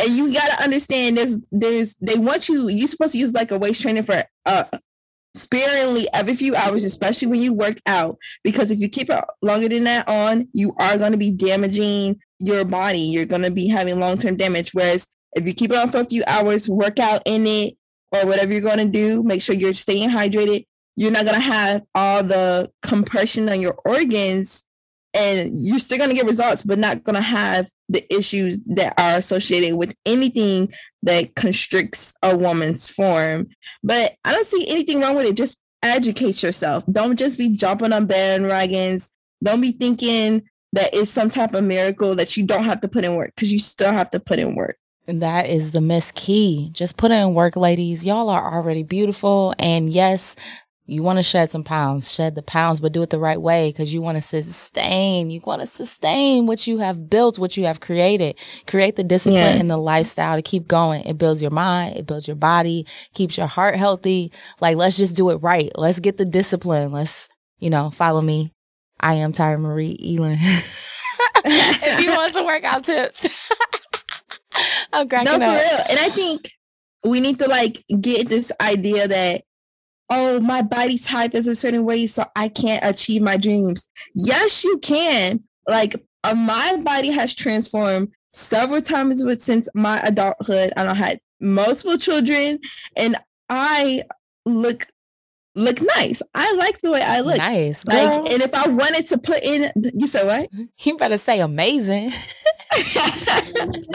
and 0.00 0.10
you 0.10 0.32
gotta 0.32 0.62
understand 0.62 1.16
there's 1.16 1.38
there's 1.52 1.94
they 1.96 2.18
want 2.18 2.48
you 2.48 2.68
you're 2.68 2.88
supposed 2.88 3.12
to 3.12 3.18
use 3.18 3.34
like 3.34 3.50
a 3.50 3.58
waist 3.58 3.82
trainer 3.82 4.02
for 4.02 4.24
uh 4.46 4.64
sparingly 5.38 6.06
every 6.12 6.34
few 6.34 6.54
hours, 6.54 6.84
especially 6.84 7.28
when 7.28 7.40
you 7.40 7.52
work 7.52 7.78
out, 7.86 8.18
because 8.42 8.70
if 8.70 8.80
you 8.80 8.88
keep 8.88 9.10
it 9.10 9.24
longer 9.42 9.68
than 9.68 9.84
that 9.84 10.08
on, 10.08 10.48
you 10.52 10.74
are 10.78 10.98
going 10.98 11.12
to 11.12 11.18
be 11.18 11.30
damaging 11.30 12.18
your 12.38 12.64
body. 12.64 12.98
You're 12.98 13.26
going 13.26 13.42
to 13.42 13.50
be 13.50 13.68
having 13.68 13.98
long 13.98 14.18
term 14.18 14.36
damage. 14.36 14.72
Whereas 14.74 15.06
if 15.34 15.46
you 15.46 15.54
keep 15.54 15.70
it 15.70 15.76
on 15.76 15.90
for 15.90 16.00
a 16.00 16.04
few 16.04 16.22
hours, 16.26 16.68
work 16.68 16.98
out 16.98 17.22
in 17.26 17.46
it, 17.46 17.74
or 18.12 18.26
whatever 18.26 18.52
you're 18.52 18.60
going 18.60 18.78
to 18.78 18.88
do, 18.88 19.22
make 19.22 19.42
sure 19.42 19.54
you're 19.54 19.74
staying 19.74 20.10
hydrated. 20.10 20.66
You're 20.98 21.12
not 21.12 21.22
going 21.22 21.36
to 21.36 21.40
have 21.40 21.82
all 21.94 22.24
the 22.24 22.72
compression 22.82 23.48
on 23.48 23.60
your 23.60 23.78
organs 23.84 24.64
and 25.16 25.52
you're 25.54 25.78
still 25.78 25.96
going 25.96 26.10
to 26.10 26.16
get 26.16 26.26
results, 26.26 26.64
but 26.64 26.76
not 26.76 27.04
going 27.04 27.14
to 27.14 27.22
have 27.22 27.70
the 27.88 28.04
issues 28.12 28.60
that 28.64 28.94
are 28.98 29.16
associated 29.16 29.76
with 29.76 29.94
anything 30.04 30.72
that 31.04 31.36
constricts 31.36 32.14
a 32.24 32.36
woman's 32.36 32.88
form. 32.88 33.46
But 33.84 34.16
I 34.24 34.32
don't 34.32 34.44
see 34.44 34.68
anything 34.68 35.00
wrong 35.00 35.14
with 35.14 35.26
it. 35.26 35.36
Just 35.36 35.60
educate 35.84 36.42
yourself. 36.42 36.82
Don't 36.90 37.16
just 37.16 37.38
be 37.38 37.50
jumping 37.50 37.92
on 37.92 38.08
bandwagons. 38.08 39.08
Don't 39.40 39.60
be 39.60 39.70
thinking 39.70 40.42
that 40.72 40.92
it's 40.92 41.12
some 41.12 41.30
type 41.30 41.54
of 41.54 41.62
miracle 41.62 42.16
that 42.16 42.36
you 42.36 42.44
don't 42.44 42.64
have 42.64 42.80
to 42.80 42.88
put 42.88 43.04
in 43.04 43.14
work 43.14 43.34
because 43.36 43.52
you 43.52 43.60
still 43.60 43.92
have 43.92 44.10
to 44.10 44.18
put 44.18 44.40
in 44.40 44.56
work. 44.56 44.76
And 45.06 45.22
that 45.22 45.48
is 45.48 45.70
the 45.70 45.80
miss 45.80 46.10
key. 46.10 46.70
Just 46.72 46.96
put 46.96 47.12
in 47.12 47.34
work, 47.34 47.54
ladies. 47.54 48.04
Y'all 48.04 48.28
are 48.28 48.52
already 48.52 48.82
beautiful. 48.82 49.54
And 49.58 49.90
yes, 49.90 50.36
you 50.90 51.02
want 51.02 51.18
to 51.18 51.22
shed 51.22 51.50
some 51.50 51.64
pounds, 51.64 52.10
shed 52.10 52.34
the 52.34 52.40
pounds, 52.40 52.80
but 52.80 52.92
do 52.92 53.02
it 53.02 53.10
the 53.10 53.18
right 53.18 53.40
way 53.40 53.68
because 53.68 53.92
you 53.92 54.00
want 54.00 54.16
to 54.16 54.22
sustain. 54.22 55.28
You 55.28 55.38
want 55.44 55.60
to 55.60 55.66
sustain 55.66 56.46
what 56.46 56.66
you 56.66 56.78
have 56.78 57.10
built, 57.10 57.38
what 57.38 57.58
you 57.58 57.66
have 57.66 57.80
created. 57.80 58.38
Create 58.66 58.96
the 58.96 59.04
discipline 59.04 59.42
yes. 59.42 59.60
and 59.60 59.68
the 59.68 59.76
lifestyle 59.76 60.36
to 60.36 60.40
keep 60.40 60.66
going. 60.66 61.04
It 61.04 61.18
builds 61.18 61.42
your 61.42 61.50
mind, 61.50 61.98
it 61.98 62.06
builds 62.06 62.26
your 62.26 62.36
body, 62.36 62.86
keeps 63.12 63.36
your 63.36 63.46
heart 63.46 63.76
healthy. 63.76 64.32
Like, 64.60 64.78
let's 64.78 64.96
just 64.96 65.14
do 65.14 65.28
it 65.28 65.36
right. 65.36 65.70
Let's 65.76 66.00
get 66.00 66.16
the 66.16 66.24
discipline. 66.24 66.90
Let's, 66.90 67.28
you 67.58 67.68
know, 67.68 67.90
follow 67.90 68.22
me. 68.22 68.54
I 68.98 69.14
am 69.14 69.34
Tyra 69.34 69.60
Marie 69.60 69.98
Elin. 70.02 70.38
if 71.44 72.00
you 72.00 72.12
want 72.12 72.32
some 72.32 72.46
workout 72.46 72.84
tips, 72.84 73.28
I'm 74.94 75.06
cracking 75.06 75.32
no, 75.32 75.38
for 75.38 75.44
up. 75.44 75.52
real. 75.52 75.84
And 75.90 75.98
I 75.98 76.08
think 76.08 76.50
we 77.04 77.20
need 77.20 77.40
to 77.40 77.46
like 77.46 77.84
get 78.00 78.30
this 78.30 78.50
idea 78.62 79.06
that 79.06 79.42
oh, 80.10 80.40
my 80.40 80.62
body 80.62 80.98
type 80.98 81.34
is 81.34 81.46
a 81.46 81.54
certain 81.54 81.84
way, 81.84 82.06
so 82.06 82.24
I 82.36 82.48
can't 82.48 82.84
achieve 82.84 83.22
my 83.22 83.36
dreams. 83.36 83.88
Yes, 84.14 84.64
you 84.64 84.78
can. 84.78 85.40
Like 85.66 85.96
uh, 86.24 86.34
my 86.34 86.80
body 86.82 87.10
has 87.10 87.34
transformed 87.34 88.08
several 88.30 88.82
times 88.82 89.24
with 89.24 89.40
since 89.40 89.68
my 89.74 90.00
adulthood. 90.02 90.72
I 90.76 90.84
don't 90.84 90.96
had 90.96 91.18
multiple 91.40 91.98
children, 91.98 92.58
and 92.96 93.16
I 93.48 94.04
look 94.44 94.86
look 95.54 95.80
nice. 95.96 96.22
I 96.34 96.54
like 96.54 96.80
the 96.80 96.90
way 96.90 97.02
I 97.02 97.20
look. 97.20 97.38
Nice. 97.38 97.84
Girl. 97.84 98.22
Like, 98.22 98.32
and 98.32 98.42
if 98.42 98.54
I 98.54 98.68
wanted 98.68 99.06
to 99.08 99.18
put 99.18 99.42
in, 99.42 99.70
you 99.94 100.06
said 100.06 100.26
what? 100.26 100.48
You 100.84 100.96
better 100.96 101.18
say 101.18 101.40
amazing. 101.40 102.12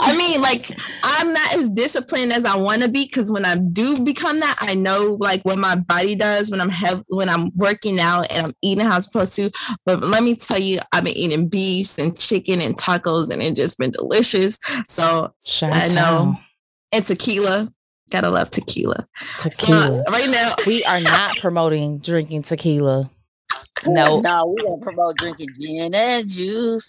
I 0.00 0.14
mean, 0.16 0.40
like, 0.40 0.70
I'm 1.02 1.32
not 1.32 1.54
as 1.54 1.70
disciplined 1.70 2.32
as 2.32 2.44
I 2.44 2.56
want 2.56 2.82
to 2.82 2.88
be 2.88 3.04
because 3.04 3.30
when 3.30 3.44
I 3.44 3.56
do 3.56 3.98
become 4.00 4.40
that, 4.40 4.56
I 4.60 4.74
know 4.74 5.16
like 5.20 5.42
what 5.42 5.58
my 5.58 5.76
body 5.76 6.14
does 6.14 6.50
when 6.50 6.60
I'm 6.60 6.70
have 6.70 7.04
when 7.08 7.28
I'm 7.28 7.50
working 7.54 8.00
out 8.00 8.30
and 8.30 8.46
I'm 8.46 8.54
eating 8.62 8.84
how 8.84 8.96
I'm 8.96 9.02
supposed 9.02 9.34
to. 9.36 9.50
But 9.84 10.02
let 10.02 10.22
me 10.22 10.34
tell 10.34 10.58
you, 10.58 10.80
I've 10.92 11.04
been 11.04 11.16
eating 11.16 11.48
beefs 11.48 11.98
and 11.98 12.18
chicken 12.18 12.60
and 12.60 12.76
tacos, 12.76 13.30
and 13.30 13.42
it 13.42 13.54
just 13.54 13.78
been 13.78 13.90
delicious. 13.90 14.58
So 14.88 15.32
Shout 15.44 15.72
I 15.72 15.86
know. 15.88 16.36
And 16.92 17.04
tequila. 17.04 17.72
Gotta 18.10 18.28
love 18.28 18.50
tequila. 18.50 19.06
Tequila. 19.38 20.02
So, 20.04 20.12
right 20.12 20.28
now, 20.28 20.54
we 20.66 20.84
are 20.84 21.00
not 21.00 21.38
promoting 21.38 21.98
drinking 21.98 22.42
tequila. 22.42 23.10
No. 23.86 24.20
No, 24.20 24.54
we 24.56 24.62
don't 24.62 24.80
promote 24.80 25.16
drinking 25.16 25.48
gin 25.58 25.92
and 25.92 26.28
juice. 26.28 26.88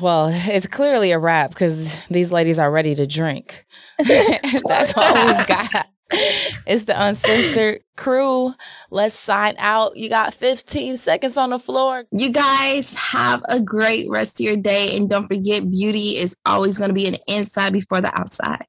Well, 0.00 0.30
it's 0.32 0.66
clearly 0.66 1.12
a 1.12 1.18
wrap 1.18 1.50
because 1.50 1.98
these 2.08 2.32
ladies 2.32 2.58
are 2.58 2.70
ready 2.70 2.94
to 2.94 3.06
drink. 3.06 3.64
That's 3.98 4.94
all 4.96 5.14
we've 5.14 5.46
got. 5.46 5.88
It's 6.10 6.84
the 6.84 6.94
uncensored 6.96 7.80
crew. 7.96 8.54
Let's 8.90 9.16
sign 9.16 9.56
out. 9.58 9.96
You 9.96 10.08
got 10.08 10.34
15 10.34 10.96
seconds 10.96 11.36
on 11.36 11.50
the 11.50 11.58
floor. 11.58 12.04
You 12.12 12.30
guys 12.30 12.94
have 12.96 13.42
a 13.48 13.60
great 13.60 14.08
rest 14.08 14.40
of 14.40 14.44
your 14.44 14.56
day. 14.56 14.96
And 14.96 15.08
don't 15.08 15.26
forget, 15.26 15.68
beauty 15.70 16.16
is 16.16 16.36
always 16.46 16.78
going 16.78 16.90
to 16.90 16.94
be 16.94 17.06
an 17.06 17.16
inside 17.26 17.72
before 17.72 18.00
the 18.00 18.16
outside. 18.18 18.66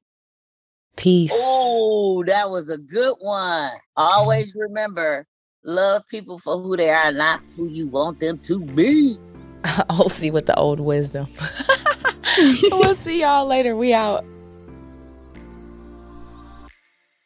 Peace. 0.96 1.32
Oh, 1.34 2.24
that 2.26 2.50
was 2.50 2.68
a 2.68 2.78
good 2.78 3.14
one. 3.20 3.70
Always 3.96 4.56
remember 4.58 5.24
love 5.64 6.02
people 6.10 6.38
for 6.38 6.58
who 6.58 6.76
they 6.76 6.90
are, 6.90 7.12
not 7.12 7.40
who 7.54 7.68
you 7.68 7.86
want 7.86 8.18
them 8.18 8.38
to 8.40 8.64
be. 8.64 9.16
I'll 9.90 10.08
see 10.08 10.30
with 10.30 10.46
the 10.46 10.56
old 10.56 10.80
wisdom. 10.80 11.26
we'll 12.70 12.94
see 12.94 13.20
y'all 13.20 13.46
later. 13.46 13.76
We 13.76 13.92
out. 13.92 14.24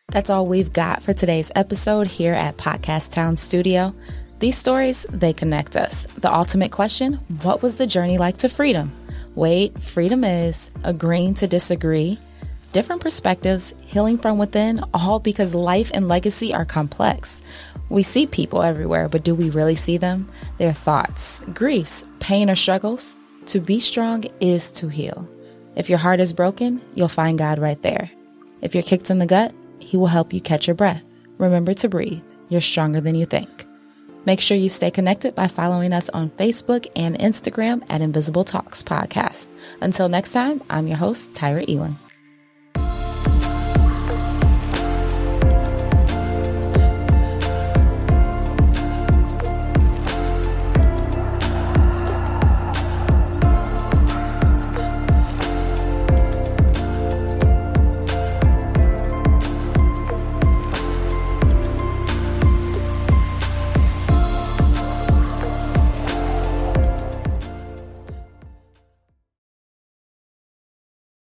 That's 0.08 0.28
all 0.28 0.46
we've 0.46 0.72
got 0.72 1.02
for 1.02 1.14
today's 1.14 1.50
episode 1.54 2.06
here 2.06 2.34
at 2.34 2.58
Podcast 2.58 3.12
Town 3.12 3.36
Studio. 3.36 3.94
These 4.40 4.58
stories, 4.58 5.06
they 5.10 5.32
connect 5.32 5.76
us. 5.76 6.06
The 6.18 6.32
ultimate 6.32 6.72
question 6.72 7.14
what 7.42 7.62
was 7.62 7.76
the 7.76 7.86
journey 7.86 8.18
like 8.18 8.38
to 8.38 8.48
freedom? 8.48 8.92
Wait, 9.34 9.80
freedom 9.80 10.24
is 10.24 10.70
agreeing 10.82 11.34
to 11.34 11.46
disagree 11.46 12.18
different 12.72 13.02
perspectives, 13.02 13.74
healing 13.82 14.18
from 14.18 14.38
within, 14.38 14.80
all 14.92 15.20
because 15.20 15.54
life 15.54 15.90
and 15.94 16.08
legacy 16.08 16.52
are 16.52 16.64
complex. 16.64 17.42
We 17.92 18.02
see 18.02 18.26
people 18.26 18.62
everywhere, 18.62 19.06
but 19.10 19.22
do 19.22 19.34
we 19.34 19.50
really 19.50 19.74
see 19.74 19.98
them? 19.98 20.30
Their 20.56 20.72
thoughts, 20.72 21.42
griefs, 21.52 22.08
pain, 22.20 22.48
or 22.48 22.54
struggles? 22.54 23.18
To 23.46 23.60
be 23.60 23.80
strong 23.80 24.24
is 24.40 24.72
to 24.72 24.88
heal. 24.88 25.28
If 25.76 25.90
your 25.90 25.98
heart 25.98 26.18
is 26.18 26.32
broken, 26.32 26.80
you'll 26.94 27.08
find 27.08 27.36
God 27.36 27.58
right 27.58 27.80
there. 27.82 28.10
If 28.62 28.74
you're 28.74 28.82
kicked 28.82 29.10
in 29.10 29.18
the 29.18 29.26
gut, 29.26 29.52
He 29.78 29.98
will 29.98 30.06
help 30.06 30.32
you 30.32 30.40
catch 30.40 30.66
your 30.66 30.74
breath. 30.74 31.04
Remember 31.36 31.74
to 31.74 31.88
breathe. 31.90 32.22
You're 32.48 32.62
stronger 32.62 33.02
than 33.02 33.14
you 33.14 33.26
think. 33.26 33.66
Make 34.24 34.40
sure 34.40 34.56
you 34.56 34.70
stay 34.70 34.90
connected 34.90 35.34
by 35.34 35.46
following 35.46 35.92
us 35.92 36.08
on 36.14 36.30
Facebook 36.30 36.86
and 36.96 37.18
Instagram 37.18 37.84
at 37.90 38.00
Invisible 38.00 38.44
Talks 38.44 38.82
Podcast. 38.82 39.48
Until 39.82 40.08
next 40.08 40.32
time, 40.32 40.62
I'm 40.70 40.86
your 40.86 40.96
host, 40.96 41.34
Tyra 41.34 41.68
Elon. 41.68 41.96